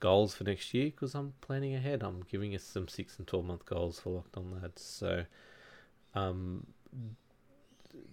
goals 0.00 0.34
for 0.34 0.42
next 0.44 0.74
year 0.74 0.86
because 0.86 1.14
I'm 1.14 1.34
planning 1.40 1.74
ahead. 1.74 2.02
I'm 2.02 2.24
giving 2.28 2.54
us 2.54 2.64
some 2.64 2.88
six 2.88 3.18
and 3.18 3.26
twelve 3.26 3.44
month 3.44 3.64
goals 3.64 4.00
for 4.00 4.10
Locked 4.10 4.36
On 4.36 4.60
Lads. 4.60 4.82
So, 4.82 5.24
um, 6.14 6.66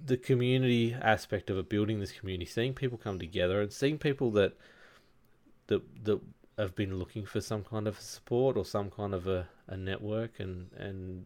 the 0.06 0.18
community 0.18 0.94
aspect 0.94 1.50
of 1.50 1.58
it, 1.58 1.68
building 1.68 2.00
this 2.00 2.12
community, 2.12 2.46
seeing 2.46 2.74
people 2.74 2.98
come 2.98 3.18
together, 3.18 3.62
and 3.62 3.74
seeing 3.74 3.98
people 3.98 4.30
that 4.32 4.56
that 5.68 5.82
that 6.06 6.22
have 6.60 6.76
been 6.76 7.00
looking 7.00 7.26
for 7.26 7.42
some 7.42 7.64
kind 7.64 7.88
of 7.88 8.00
support 8.00 8.58
or 8.58 8.66
some 8.66 8.92
kind 8.92 9.14
of 9.14 9.26
a, 9.28 9.48
a 9.68 9.76
network 9.76 10.40
and 10.40 10.72
and 10.78 11.26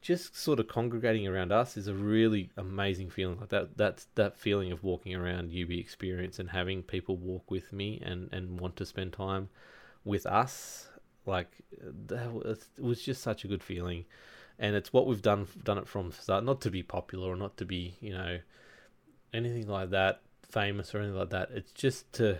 just 0.00 0.36
sort 0.36 0.60
of 0.60 0.68
congregating 0.68 1.26
around 1.26 1.52
us 1.52 1.76
is 1.76 1.88
a 1.88 1.94
really 1.94 2.50
amazing 2.56 3.10
feeling. 3.10 3.38
Like 3.40 3.48
that, 3.48 3.76
that's 3.76 4.06
that 4.14 4.38
feeling 4.38 4.72
of 4.72 4.84
walking 4.84 5.14
around 5.14 5.50
UB 5.50 5.70
experience 5.72 6.38
and 6.38 6.50
having 6.50 6.82
people 6.82 7.16
walk 7.16 7.50
with 7.50 7.72
me 7.72 8.00
and 8.04 8.28
and 8.32 8.60
want 8.60 8.76
to 8.76 8.86
spend 8.86 9.12
time 9.12 9.48
with 10.04 10.26
us. 10.26 10.88
Like 11.24 11.50
that 12.08 12.32
was, 12.32 12.68
it 12.76 12.82
was 12.82 13.02
just 13.02 13.22
such 13.22 13.44
a 13.44 13.48
good 13.48 13.62
feeling, 13.62 14.04
and 14.58 14.76
it's 14.76 14.92
what 14.92 15.06
we've 15.06 15.22
done 15.22 15.48
done 15.64 15.78
it 15.78 15.88
from 15.88 16.12
start. 16.12 16.44
Not 16.44 16.60
to 16.62 16.70
be 16.70 16.82
popular 16.82 17.32
or 17.32 17.36
not 17.36 17.56
to 17.56 17.64
be 17.64 17.96
you 18.00 18.12
know 18.12 18.38
anything 19.34 19.66
like 19.66 19.90
that, 19.90 20.20
famous 20.48 20.94
or 20.94 20.98
anything 20.98 21.18
like 21.18 21.30
that. 21.30 21.50
It's 21.52 21.72
just 21.72 22.12
to 22.14 22.38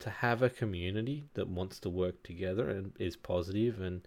to 0.00 0.10
have 0.10 0.42
a 0.42 0.50
community 0.50 1.24
that 1.34 1.48
wants 1.48 1.80
to 1.80 1.88
work 1.88 2.22
together 2.22 2.68
and 2.68 2.92
is 2.98 3.16
positive 3.16 3.80
and 3.80 4.06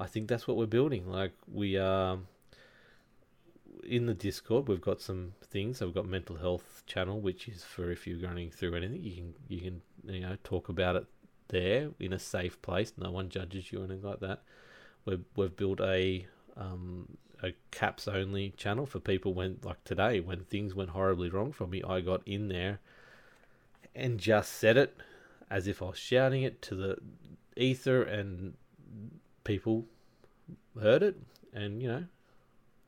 I 0.00 0.06
think 0.06 0.28
that's 0.28 0.48
what 0.48 0.56
we're 0.56 0.66
building. 0.66 1.06
Like 1.06 1.32
we 1.52 1.76
are 1.76 2.18
in 3.84 4.06
the 4.06 4.14
Discord, 4.14 4.66
we've 4.66 4.80
got 4.80 5.00
some 5.00 5.34
things. 5.42 5.78
So 5.78 5.86
we've 5.86 5.94
got 5.94 6.06
mental 6.06 6.36
health 6.36 6.82
channel, 6.86 7.20
which 7.20 7.48
is 7.48 7.62
for 7.62 7.90
if 7.90 8.06
you're 8.06 8.18
going 8.18 8.50
through 8.50 8.74
anything, 8.74 9.02
you 9.02 9.14
can 9.14 9.34
you 9.48 9.60
can 9.60 9.82
you 10.04 10.20
know 10.20 10.36
talk 10.42 10.68
about 10.70 10.96
it 10.96 11.06
there 11.48 11.90
in 12.00 12.14
a 12.14 12.18
safe 12.18 12.60
place. 12.62 12.92
No 12.96 13.10
one 13.10 13.28
judges 13.28 13.70
you 13.70 13.80
or 13.80 13.84
anything 13.84 14.02
like 14.02 14.20
that. 14.20 14.42
We've 15.04 15.24
we've 15.36 15.54
built 15.54 15.80
a 15.80 16.26
um, 16.56 17.16
a 17.42 17.52
caps 17.70 18.08
only 18.08 18.50
channel 18.56 18.86
for 18.86 19.00
people 19.00 19.34
when 19.34 19.58
like 19.62 19.84
today 19.84 20.20
when 20.20 20.44
things 20.44 20.74
went 20.74 20.90
horribly 20.90 21.28
wrong 21.28 21.52
for 21.52 21.66
me. 21.66 21.82
I 21.86 22.00
got 22.00 22.22
in 22.26 22.48
there 22.48 22.80
and 23.94 24.18
just 24.18 24.52
said 24.52 24.78
it 24.78 24.96
as 25.50 25.66
if 25.66 25.82
I 25.82 25.86
was 25.86 25.98
shouting 25.98 26.42
it 26.42 26.62
to 26.62 26.74
the 26.74 26.96
ether 27.56 28.02
and 28.02 28.54
people 29.44 29.86
heard 30.80 31.02
it, 31.02 31.16
and 31.52 31.82
you 31.82 31.88
know, 31.88 32.04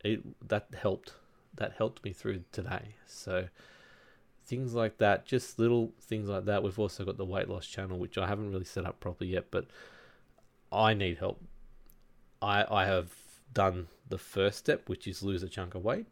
it 0.04 0.48
that 0.48 0.68
helped. 0.76 1.14
That 1.54 1.74
helped 1.76 2.02
me 2.02 2.12
through 2.12 2.44
today. 2.50 2.94
So 3.06 3.48
things 4.46 4.74
like 4.74 4.98
that, 4.98 5.26
just 5.26 5.58
little 5.58 5.92
things 6.00 6.28
like 6.28 6.46
that. 6.46 6.62
We've 6.62 6.78
also 6.78 7.04
got 7.04 7.18
the 7.18 7.24
weight 7.24 7.48
loss 7.48 7.66
channel, 7.66 7.98
which 7.98 8.16
I 8.16 8.26
haven't 8.26 8.50
really 8.50 8.64
set 8.64 8.86
up 8.86 9.00
properly 9.00 9.30
yet, 9.30 9.46
but 9.50 9.66
I 10.72 10.94
need 10.94 11.18
help. 11.18 11.42
I 12.40 12.64
I 12.70 12.86
have 12.86 13.12
done 13.52 13.88
the 14.08 14.18
first 14.18 14.58
step, 14.58 14.88
which 14.88 15.06
is 15.06 15.22
lose 15.22 15.42
a 15.42 15.48
chunk 15.48 15.74
of 15.74 15.84
weight. 15.84 16.06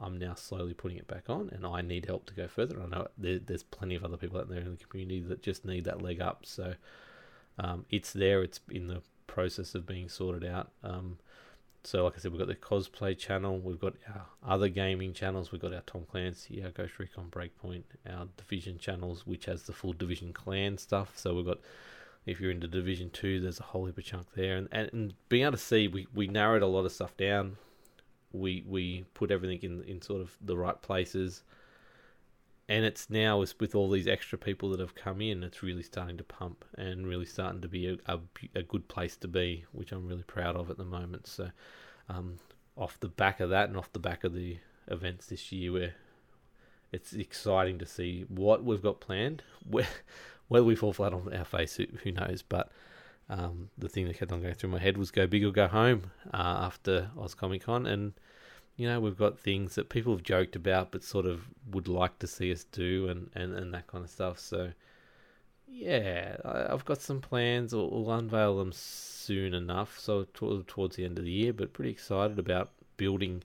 I'm 0.00 0.16
now 0.16 0.34
slowly 0.34 0.74
putting 0.74 0.96
it 0.96 1.08
back 1.08 1.28
on, 1.28 1.50
and 1.52 1.66
I 1.66 1.82
need 1.82 2.06
help 2.06 2.26
to 2.26 2.34
go 2.34 2.46
further. 2.46 2.80
I 2.80 2.86
know 2.86 3.08
there, 3.18 3.40
there's 3.40 3.64
plenty 3.64 3.96
of 3.96 4.04
other 4.04 4.16
people 4.16 4.38
out 4.38 4.48
there 4.48 4.60
in 4.60 4.76
the 4.76 4.84
community 4.84 5.20
that 5.20 5.42
just 5.42 5.64
need 5.64 5.84
that 5.84 6.02
leg 6.02 6.20
up. 6.20 6.46
So 6.46 6.74
um, 7.58 7.84
it's 7.90 8.12
there. 8.12 8.42
It's 8.42 8.60
in 8.70 8.86
the 8.86 9.02
process 9.28 9.76
of 9.76 9.86
being 9.86 10.08
sorted 10.08 10.44
out. 10.44 10.72
Um, 10.82 11.18
so, 11.84 12.04
like 12.04 12.14
I 12.16 12.18
said, 12.18 12.32
we've 12.32 12.40
got 12.40 12.48
the 12.48 12.56
cosplay 12.56 13.16
channel, 13.16 13.60
we've 13.60 13.78
got 13.78 13.94
our 14.12 14.26
other 14.44 14.68
gaming 14.68 15.12
channels, 15.12 15.52
we've 15.52 15.60
got 15.60 15.72
our 15.72 15.82
Tom 15.82 16.04
Clancy, 16.10 16.62
our 16.64 16.70
Ghost 16.70 16.98
Recon 16.98 17.28
Breakpoint, 17.30 17.84
our 18.10 18.26
Division 18.36 18.78
channels, 18.78 19.26
which 19.26 19.44
has 19.44 19.62
the 19.62 19.72
full 19.72 19.92
Division 19.92 20.32
clan 20.32 20.76
stuff. 20.76 21.12
So, 21.16 21.34
we've 21.34 21.46
got, 21.46 21.60
if 22.26 22.40
you're 22.40 22.50
into 22.50 22.66
Division 22.66 23.10
2, 23.10 23.40
there's 23.40 23.60
a 23.60 23.62
whole 23.62 23.86
heap 23.86 23.96
of 23.96 24.04
chunk 24.04 24.26
there. 24.34 24.56
And, 24.56 24.68
and, 24.72 24.90
and 24.92 25.14
being 25.28 25.44
able 25.44 25.52
to 25.52 25.58
see, 25.58 25.86
we, 25.86 26.08
we 26.12 26.26
narrowed 26.26 26.62
a 26.62 26.66
lot 26.66 26.84
of 26.84 26.92
stuff 26.92 27.16
down. 27.16 27.56
We 28.32 28.62
we 28.68 29.06
put 29.14 29.30
everything 29.30 29.60
in, 29.62 29.82
in 29.84 30.02
sort 30.02 30.20
of 30.20 30.36
the 30.42 30.58
right 30.58 30.80
places 30.82 31.42
and 32.68 32.84
it's 32.84 33.08
now 33.08 33.38
with 33.38 33.74
all 33.74 33.90
these 33.90 34.06
extra 34.06 34.36
people 34.36 34.70
that 34.70 34.80
have 34.80 34.94
come 34.94 35.22
in, 35.22 35.42
it's 35.42 35.62
really 35.62 35.82
starting 35.82 36.18
to 36.18 36.24
pump 36.24 36.66
and 36.76 37.06
really 37.06 37.24
starting 37.24 37.62
to 37.62 37.68
be 37.68 37.88
a, 37.88 37.96
a, 38.12 38.20
a 38.54 38.62
good 38.62 38.88
place 38.88 39.16
to 39.16 39.28
be, 39.28 39.64
which 39.72 39.90
I'm 39.90 40.06
really 40.06 40.22
proud 40.22 40.54
of 40.54 40.68
at 40.68 40.76
the 40.76 40.84
moment. 40.84 41.26
So, 41.26 41.48
um, 42.10 42.38
off 42.76 43.00
the 43.00 43.08
back 43.08 43.40
of 43.40 43.48
that 43.50 43.68
and 43.68 43.78
off 43.78 43.92
the 43.92 43.98
back 43.98 44.22
of 44.22 44.34
the 44.34 44.58
events 44.86 45.26
this 45.26 45.50
year, 45.50 45.72
where 45.72 45.94
it's 46.92 47.14
exciting 47.14 47.78
to 47.78 47.86
see 47.86 48.26
what 48.28 48.62
we've 48.62 48.82
got 48.82 49.00
planned. 49.00 49.42
Where, 49.68 49.86
whether 50.48 50.64
we 50.64 50.76
fall 50.76 50.94
flat 50.94 51.12
on 51.12 51.30
our 51.34 51.44
face, 51.44 51.76
who, 51.76 51.84
who 52.02 52.12
knows? 52.12 52.42
But 52.42 52.72
um, 53.28 53.68
the 53.76 53.88
thing 53.88 54.06
that 54.06 54.18
kept 54.18 54.32
on 54.32 54.40
going 54.40 54.54
through 54.54 54.70
my 54.70 54.78
head 54.78 54.96
was 54.96 55.10
go 55.10 55.26
big 55.26 55.44
or 55.44 55.50
go 55.50 55.68
home 55.68 56.10
uh, 56.32 56.36
after 56.36 57.10
Oz 57.18 57.34
Comic 57.34 57.64
Con, 57.64 57.86
and 57.86 58.14
you 58.78 58.86
know, 58.86 59.00
we've 59.00 59.18
got 59.18 59.40
things 59.40 59.74
that 59.74 59.88
people 59.88 60.12
have 60.12 60.22
joked 60.22 60.54
about 60.54 60.92
but 60.92 61.02
sort 61.02 61.26
of 61.26 61.48
would 61.72 61.88
like 61.88 62.16
to 62.20 62.28
see 62.28 62.52
us 62.52 62.62
do 62.62 63.08
and, 63.08 63.28
and, 63.34 63.52
and 63.52 63.74
that 63.74 63.88
kind 63.88 64.04
of 64.04 64.10
stuff. 64.10 64.38
So, 64.38 64.70
yeah, 65.66 66.36
I, 66.44 66.70
have 66.70 66.84
got 66.84 67.02
some 67.02 67.20
plans. 67.20 67.74
We'll, 67.74 67.90
we'll, 67.90 68.12
unveil 68.12 68.56
them 68.56 68.70
soon 68.72 69.52
enough, 69.52 69.98
so 69.98 70.28
towards 70.32 70.94
the 70.94 71.04
end 71.04 71.18
of 71.18 71.24
the 71.24 71.30
year, 71.32 71.52
but 71.52 71.72
pretty 71.72 71.90
excited 71.90 72.38
about 72.38 72.70
building 72.96 73.42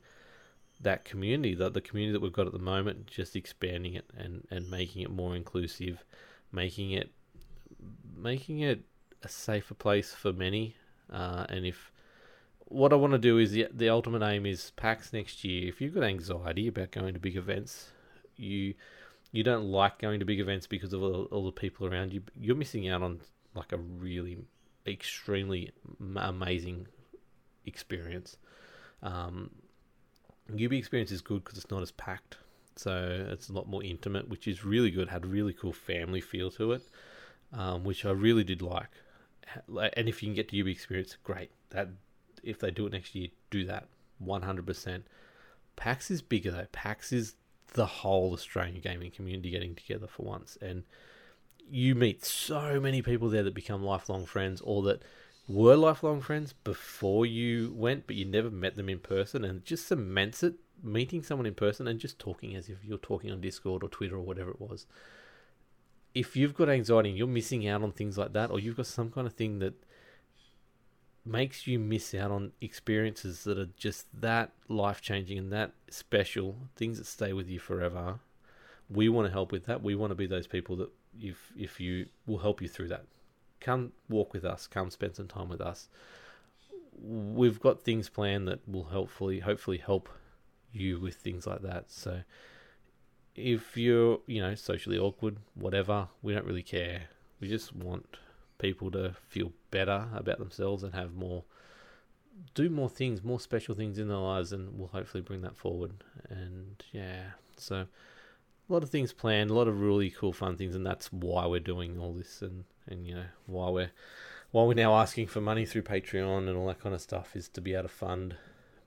that 0.79 1.03
community, 1.03 1.55
that 1.55 1.73
the 1.73 1.81
community 1.81 2.13
that 2.13 2.21
we've 2.21 2.31
got 2.31 2.45
at 2.45 2.53
the 2.53 2.59
moment, 2.59 3.07
just 3.07 3.35
expanding 3.35 3.95
it 3.95 4.05
and, 4.15 4.47
and 4.51 4.69
making 4.69 5.01
it 5.01 5.09
more 5.09 5.35
inclusive, 5.35 6.05
making 6.51 6.91
it 6.91 7.09
making 8.15 8.59
it 8.59 8.83
a 9.23 9.27
safer 9.27 9.73
place 9.73 10.13
for 10.13 10.31
many. 10.31 10.75
Uh, 11.11 11.47
and 11.49 11.65
if 11.65 11.91
what 12.67 12.93
I 12.93 12.95
want 12.95 13.13
to 13.13 13.19
do 13.19 13.37
is 13.37 13.51
the, 13.51 13.67
the 13.71 13.89
ultimate 13.89 14.23
aim 14.23 14.45
is 14.45 14.71
PAX 14.75 15.13
next 15.13 15.43
year. 15.43 15.67
If 15.67 15.81
you've 15.81 15.93
got 15.93 16.03
anxiety 16.03 16.67
about 16.67 16.91
going 16.91 17.13
to 17.13 17.19
big 17.19 17.35
events, 17.35 17.89
you 18.35 18.73
you 19.31 19.43
don't 19.43 19.65
like 19.65 19.99
going 19.99 20.19
to 20.19 20.25
big 20.25 20.39
events 20.39 20.67
because 20.67 20.93
of 20.93 21.01
all, 21.01 21.23
all 21.31 21.45
the 21.45 21.51
people 21.51 21.87
around 21.87 22.13
you, 22.13 22.21
you're 22.39 22.55
missing 22.55 22.87
out 22.87 23.01
on 23.01 23.19
like 23.55 23.71
a 23.71 23.77
really 23.77 24.37
extremely 24.85 25.71
amazing 26.15 26.87
experience. 27.65 28.37
Um, 29.01 29.49
UB 30.53 30.73
experience 30.73 31.11
is 31.11 31.21
good 31.21 31.43
because 31.43 31.57
it's 31.57 31.71
not 31.71 31.81
as 31.81 31.91
packed, 31.91 32.37
so 32.75 33.27
it's 33.31 33.49
a 33.49 33.53
lot 33.53 33.67
more 33.67 33.83
intimate, 33.83 34.29
which 34.29 34.47
is 34.47 34.63
really 34.63 34.91
good. 34.91 35.09
Had 35.09 35.23
a 35.23 35.27
really 35.27 35.53
cool 35.53 35.73
family 35.73 36.21
feel 36.21 36.51
to 36.51 36.73
it, 36.73 36.83
um, 37.53 37.83
which 37.83 38.05
I 38.05 38.11
really 38.11 38.43
did 38.43 38.61
like. 38.61 38.89
And 39.67 40.07
if 40.07 40.21
you 40.21 40.27
can 40.27 40.35
get 40.35 40.49
to 40.49 40.59
UB 40.59 40.67
experience, 40.67 41.17
great. 41.23 41.49
That 41.71 41.89
if 42.43 42.59
they 42.59 42.71
do 42.71 42.85
it 42.85 42.93
next 42.93 43.15
year, 43.15 43.29
do 43.49 43.65
that 43.65 43.87
one 44.19 44.43
hundred 44.43 44.65
percent. 44.65 45.05
PAX 45.75 46.11
is 46.11 46.21
bigger 46.21 46.51
though. 46.51 46.67
PAX 46.71 47.11
is 47.11 47.35
the 47.73 47.85
whole 47.85 48.33
Australian 48.33 48.79
gaming 48.81 49.11
community 49.11 49.49
getting 49.49 49.75
together 49.75 50.07
for 50.07 50.23
once, 50.23 50.57
and 50.61 50.83
you 51.69 51.95
meet 51.95 52.23
so 52.23 52.79
many 52.79 53.01
people 53.01 53.29
there 53.29 53.43
that 53.43 53.53
become 53.53 53.83
lifelong 53.83 54.25
friends, 54.25 54.61
or 54.61 54.83
that 54.83 55.01
were 55.47 55.75
lifelong 55.75 56.21
friends 56.21 56.53
before 56.63 57.25
you 57.25 57.73
went, 57.75 58.07
but 58.07 58.15
you 58.15 58.25
never 58.25 58.49
met 58.49 58.75
them 58.75 58.89
in 58.89 58.99
person, 58.99 59.43
and 59.43 59.57
it 59.57 59.65
just 59.65 59.87
cements 59.87 60.43
it. 60.43 60.55
Meeting 60.85 61.23
someone 61.23 61.45
in 61.45 61.53
person 61.53 61.87
and 61.87 61.97
just 61.97 62.19
talking 62.19 62.55
as 62.55 62.67
if 62.67 62.83
you're 62.83 62.97
talking 62.97 63.31
on 63.31 63.39
Discord 63.39 63.83
or 63.83 63.89
Twitter 63.89 64.15
or 64.17 64.21
whatever 64.21 64.51
it 64.51 64.59
was. 64.59 64.85
If 66.13 66.35
you've 66.35 66.55
got 66.55 66.67
anxiety 66.67 67.09
and 67.09 67.17
you're 67.17 67.25
missing 67.25 67.65
out 67.69 67.83
on 67.83 67.93
things 67.93 68.17
like 68.17 68.33
that, 68.33 68.51
or 68.51 68.59
you've 68.59 68.75
got 68.75 68.87
some 68.87 69.09
kind 69.09 69.25
of 69.25 69.31
thing 69.31 69.59
that 69.59 69.75
makes 71.25 71.67
you 71.67 71.79
miss 71.79 72.13
out 72.13 72.31
on 72.31 72.51
experiences 72.59 73.43
that 73.43 73.57
are 73.57 73.69
just 73.77 74.07
that 74.19 74.51
life 74.67 75.01
changing 75.01 75.37
and 75.37 75.51
that 75.51 75.71
special, 75.89 76.55
things 76.75 76.97
that 76.97 77.05
stay 77.05 77.33
with 77.33 77.49
you 77.49 77.59
forever. 77.59 78.19
We 78.89 79.09
want 79.09 79.27
to 79.27 79.31
help 79.31 79.51
with 79.51 79.65
that. 79.65 79.81
We 79.81 79.95
want 79.95 80.11
to 80.11 80.15
be 80.15 80.27
those 80.27 80.47
people 80.47 80.75
that 80.77 80.89
if 81.19 81.51
if 81.57 81.79
you 81.79 82.07
will 82.25 82.39
help 82.39 82.61
you 82.61 82.67
through 82.67 82.89
that. 82.89 83.05
Come 83.59 83.93
walk 84.09 84.33
with 84.33 84.43
us, 84.43 84.67
come 84.67 84.89
spend 84.89 85.15
some 85.15 85.27
time 85.27 85.47
with 85.47 85.61
us. 85.61 85.87
We've 87.01 87.59
got 87.59 87.81
things 87.81 88.09
planned 88.09 88.47
that 88.47 88.67
will 88.67 88.83
hopefully 88.83 89.39
hopefully 89.39 89.77
help 89.77 90.09
you 90.73 90.99
with 90.99 91.15
things 91.15 91.47
like 91.47 91.61
that. 91.61 91.91
So 91.91 92.21
if 93.35 93.77
you're, 93.77 94.19
you 94.27 94.41
know, 94.41 94.55
socially 94.55 94.97
awkward, 94.97 95.37
whatever, 95.55 96.09
we 96.21 96.33
don't 96.33 96.45
really 96.45 96.63
care. 96.63 97.03
We 97.39 97.47
just 97.47 97.75
want 97.75 98.17
people 98.59 98.91
to 98.91 99.15
feel 99.27 99.51
better 99.73 100.07
about 100.13 100.37
themselves 100.37 100.83
and 100.83 100.93
have 100.93 101.15
more 101.15 101.43
do 102.55 102.69
more 102.69 102.89
things, 102.89 103.23
more 103.23 103.39
special 103.39 103.75
things 103.75 103.97
in 103.97 104.07
their 104.07 104.17
lives, 104.17 104.53
and 104.53 104.77
we'll 104.77 104.87
hopefully 104.87 105.21
bring 105.21 105.41
that 105.41 105.57
forward. 105.57 105.91
And 106.29 106.83
yeah, 106.91 107.31
so 107.57 107.75
a 107.75 108.73
lot 108.73 108.83
of 108.83 108.89
things 108.89 109.11
planned, 109.13 109.49
a 109.49 109.53
lot 109.53 109.67
of 109.67 109.81
really 109.81 110.09
cool, 110.09 110.33
fun 110.33 110.55
things, 110.55 110.75
and 110.75 110.85
that's 110.85 111.11
why 111.11 111.45
we're 111.45 111.59
doing 111.59 111.99
all 111.99 112.13
this, 112.13 112.41
and 112.41 112.63
and 112.87 113.07
you 113.07 113.15
know 113.15 113.25
why 113.45 113.69
we're 113.69 113.91
why 114.51 114.63
we're 114.63 114.73
now 114.73 114.95
asking 114.95 115.27
for 115.27 115.41
money 115.41 115.65
through 115.65 115.81
Patreon 115.81 116.47
and 116.47 116.55
all 116.55 116.67
that 116.67 116.79
kind 116.79 116.93
of 116.93 117.01
stuff 117.01 117.35
is 117.35 117.47
to 117.49 117.61
be 117.61 117.73
able 117.73 117.83
to 117.83 117.89
fund 117.89 118.35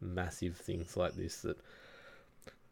massive 0.01 0.57
things 0.57 0.96
like 0.96 1.14
this 1.16 1.42
that 1.42 1.59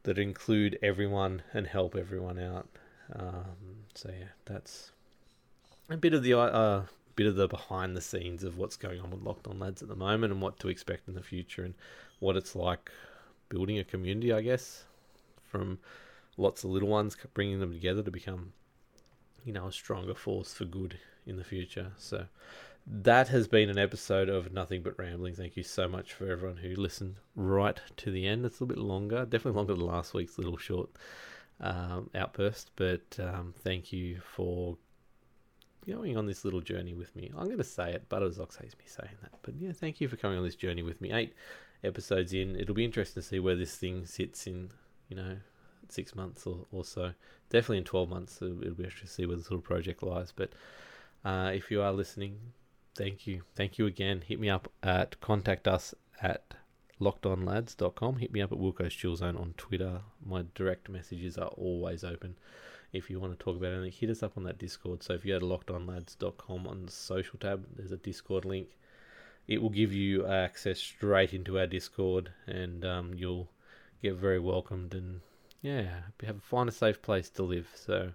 that 0.05 0.19
include 0.19 0.79
everyone 0.83 1.43
and 1.53 1.67
help 1.67 1.97
everyone 1.97 2.39
out. 2.39 2.69
Um, 3.13 3.87
so 3.95 4.11
yeah, 4.11 4.29
that's 4.45 4.93
a 5.91 5.97
bit 5.97 6.15
of 6.15 6.23
the 6.23 6.35
uh, 6.35 6.83
bit 7.17 7.27
of 7.27 7.37
the 7.37 7.49
behind 7.49 7.97
the 7.97 8.01
scenes 8.01 8.45
of 8.45 8.59
what's 8.59 8.77
going 8.77 9.01
on 9.01 9.11
with 9.11 9.23
Locked 9.23 9.47
On 9.47 9.59
Lads 9.59 9.83
at 9.83 9.89
the 9.89 9.97
moment 9.97 10.33
and 10.33 10.43
what 10.43 10.59
to 10.61 10.69
expect 10.69 11.09
in 11.09 11.15
the 11.15 11.23
future 11.23 11.65
and 11.65 11.75
what 12.19 12.37
it's 12.37 12.57
like 12.57 12.91
building 13.49 13.79
a 13.79 13.85
community, 13.85 14.33
I 14.33 14.41
guess, 14.41 14.85
from 15.45 15.79
lots 16.37 16.65
of 16.65 16.71
little 16.71 16.89
ones, 16.89 17.17
bringing 17.35 17.61
them 17.61 17.73
together 17.73 18.03
to 18.03 18.11
become, 18.11 18.53
you 19.45 19.53
know, 19.53 19.67
a 19.67 19.73
stronger 19.73 20.15
force 20.15 20.53
for 20.53 20.65
good 20.65 20.99
in 21.27 21.37
the 21.37 21.45
future. 21.45 21.93
So 21.97 22.27
that 22.87 23.29
has 23.29 23.49
been 23.49 23.71
an 23.71 23.79
episode 23.79 24.29
of 24.29 24.53
Nothing 24.53 24.83
But 24.83 24.99
Rambling. 24.99 25.35
Thank 25.35 25.57
you 25.57 25.63
so 25.63 25.89
much 25.89 26.13
for 26.13 26.31
everyone 26.31 26.59
who 26.59 26.75
listened 26.75 27.17
right 27.35 27.81
to 27.99 28.11
the 28.11 28.27
end. 28.27 28.45
It's 28.45 28.61
a 28.61 28.65
little 28.65 28.77
bit 28.77 28.85
longer, 28.85 29.25
definitely 29.25 29.57
longer 29.57 29.75
than 29.75 29.87
last 29.87 30.15
week's 30.15 30.39
little 30.39 30.57
short 30.57 30.91
um, 31.61 32.11
outburst, 32.15 32.71
but 32.77 33.19
um, 33.21 33.55
thank 33.63 33.93
you 33.93 34.21
for 34.21 34.77
going 35.87 36.17
on 36.17 36.27
this 36.27 36.45
little 36.45 36.61
journey 36.61 36.95
with 36.95 37.15
me. 37.15 37.31
I'm 37.37 37.47
going 37.47 37.59
to 37.59 37.65
say 37.65 37.93
it, 37.93 38.09
Butterzox 38.09 38.61
hates 38.61 38.77
me 38.79 38.85
saying 38.87 39.17
that. 39.23 39.33
But 39.43 39.55
yeah, 39.59 39.73
thank 39.73 40.01
you 40.01 40.09
for 40.09 40.17
coming 40.17 40.39
on 40.39 40.45
this 40.45 40.57
journey 40.57 40.83
with 40.83 41.01
me. 41.01 41.13
Eight 41.13 41.35
episodes 41.83 42.33
in. 42.33 42.57
It'll 42.57 42.75
be 42.75 42.85
interesting 42.85 43.23
to 43.23 43.29
see 43.29 43.39
where 43.39 43.57
this 43.57 43.77
thing 43.77 44.07
sits 44.07 44.47
in, 44.47 44.71
you 45.09 45.17
know, 45.17 45.37
six 45.89 46.15
months 46.15 46.47
or, 46.47 46.67
or 46.73 46.85
so. 46.85 47.13
Definitely 47.51 47.79
in 47.79 47.85
12 47.85 48.09
months, 48.09 48.43
it'll, 48.43 48.61
it'll 48.63 48.75
be 48.75 48.85
interesting 48.85 49.07
to 49.07 49.13
see 49.13 49.27
where 49.27 49.37
this 49.37 49.51
little 49.51 49.63
project 49.63 50.03
lies. 50.03 50.33
But 50.35 50.53
uh, 51.25 51.53
if 51.55 51.71
you 51.71 51.83
are 51.83 51.93
listening, 51.93 52.39
thank 52.97 53.27
you. 53.27 53.43
Thank 53.55 53.79
you 53.79 53.87
again. 53.87 54.23
Hit 54.27 54.41
me 54.41 54.51
up 54.51 54.71
at 54.83 55.21
contact 55.21 55.69
us 55.69 55.95
at 56.21 56.55
lockedonlads.com. 57.01 58.17
Hit 58.17 58.33
me 58.33 58.43
up 58.43 58.53
at 58.53 58.59
Wilco's 58.59 58.95
Chill 58.95 59.17
Zone 59.17 59.37
on 59.37 59.55
Twitter. 59.57 60.01
My 60.25 60.45
direct 60.55 60.89
messages 60.89 61.37
are 61.39 61.49
always 61.49 62.05
open 62.05 62.37
if 62.95 63.11
you 63.11 63.19
want 63.19 63.37
to 63.37 63.45
talk 63.45 63.57
about 63.57 63.73
anything, 63.73 63.93
hit 63.93 64.09
us 64.09 64.23
up 64.23 64.39
on 64.39 64.45
that 64.45 64.57
Discord. 64.57 65.03
So 65.03 65.15
if 65.15 65.25
you 65.25 65.35
go 65.35 65.41
to 65.41 65.45
lockedonlads.com 65.45 66.67
on 66.67 66.87
the 66.87 66.93
social 66.93 67.39
tab, 67.39 67.67
there's 67.77 67.91
a 67.91 67.97
Discord 67.97 68.45
link. 68.45 68.69
It 69.49 69.61
will 69.61 69.71
give 69.71 69.93
you 69.93 70.27
access 70.27 70.79
straight 70.79 71.35
into 71.35 71.59
our 71.59 71.67
Discord, 71.67 72.31
and 72.47 72.85
um, 72.85 73.13
you'll 73.15 73.51
get 74.01 74.15
very 74.15 74.39
welcomed 74.39 74.95
and 74.95 75.21
yeah, 75.61 75.89
have 76.25 76.43
find 76.43 76.69
a 76.69 76.73
safe 76.73 77.03
place 77.03 77.29
to 77.31 77.43
live. 77.43 77.69
So 77.75 78.13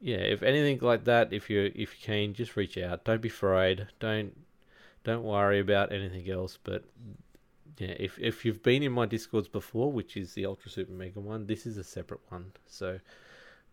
yeah, 0.00 0.16
if 0.16 0.42
anything 0.42 0.78
like 0.80 1.04
that, 1.04 1.32
if 1.32 1.50
you 1.50 1.70
if 1.74 1.76
you 1.76 2.02
can, 2.02 2.34
just 2.34 2.56
reach 2.56 2.78
out. 2.78 3.04
Don't 3.04 3.20
be 3.20 3.28
afraid. 3.28 3.88
Don't 4.00 4.34
don't 5.04 5.22
worry 5.22 5.60
about 5.60 5.92
anything 5.92 6.28
else. 6.30 6.58
But 6.62 6.84
yeah, 7.78 7.94
if 7.98 8.18
if 8.18 8.44
you've 8.44 8.62
been 8.62 8.82
in 8.82 8.92
my 8.92 9.06
discords 9.06 9.48
before, 9.48 9.92
which 9.92 10.16
is 10.16 10.34
the 10.34 10.46
Ultra 10.46 10.70
Super 10.70 10.92
Mega 10.92 11.20
one, 11.20 11.46
this 11.46 11.66
is 11.66 11.76
a 11.78 11.84
separate 11.84 12.20
one. 12.28 12.52
So 12.66 12.98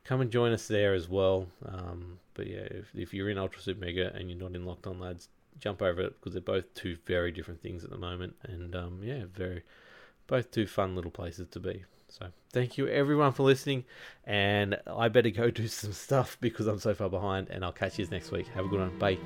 come 0.03 0.21
and 0.21 0.31
join 0.31 0.51
us 0.51 0.67
there 0.67 0.93
as 0.93 1.09
well. 1.09 1.47
Um, 1.65 2.19
but 2.35 2.47
yeah, 2.47 2.67
if, 2.69 2.95
if 2.95 3.13
you're 3.13 3.29
in 3.29 3.37
Ultra 3.37 3.61
Super 3.61 3.83
Mega 3.83 4.13
and 4.13 4.29
you're 4.29 4.39
not 4.39 4.55
in 4.55 4.65
Locked 4.65 4.87
On 4.87 4.99
Lads, 4.99 5.29
jump 5.59 5.81
over 5.81 6.01
it 6.01 6.15
because 6.19 6.33
they're 6.33 6.41
both 6.41 6.71
two 6.75 6.97
very 7.05 7.31
different 7.31 7.61
things 7.61 7.83
at 7.83 7.89
the 7.89 7.97
moment. 7.97 8.35
And 8.43 8.75
um, 8.75 8.99
yeah, 9.03 9.23
very 9.33 9.63
both 10.27 10.51
two 10.51 10.67
fun 10.67 10.95
little 10.95 11.11
places 11.11 11.47
to 11.49 11.59
be. 11.59 11.83
So 12.07 12.27
thank 12.53 12.77
you 12.77 12.87
everyone 12.87 13.33
for 13.33 13.43
listening, 13.43 13.83
and 14.23 14.77
I 14.87 15.09
better 15.09 15.31
go 15.31 15.49
do 15.51 15.67
some 15.67 15.91
stuff 15.91 16.37
because 16.39 16.67
I'm 16.67 16.79
so 16.79 16.93
far 16.93 17.09
behind. 17.09 17.49
And 17.49 17.65
I'll 17.65 17.71
catch 17.71 17.99
you 17.99 18.07
next 18.11 18.31
week. 18.31 18.47
Have 18.49 18.65
a 18.65 18.67
good 18.67 18.79
one. 18.79 18.97
Bye. 18.99 19.17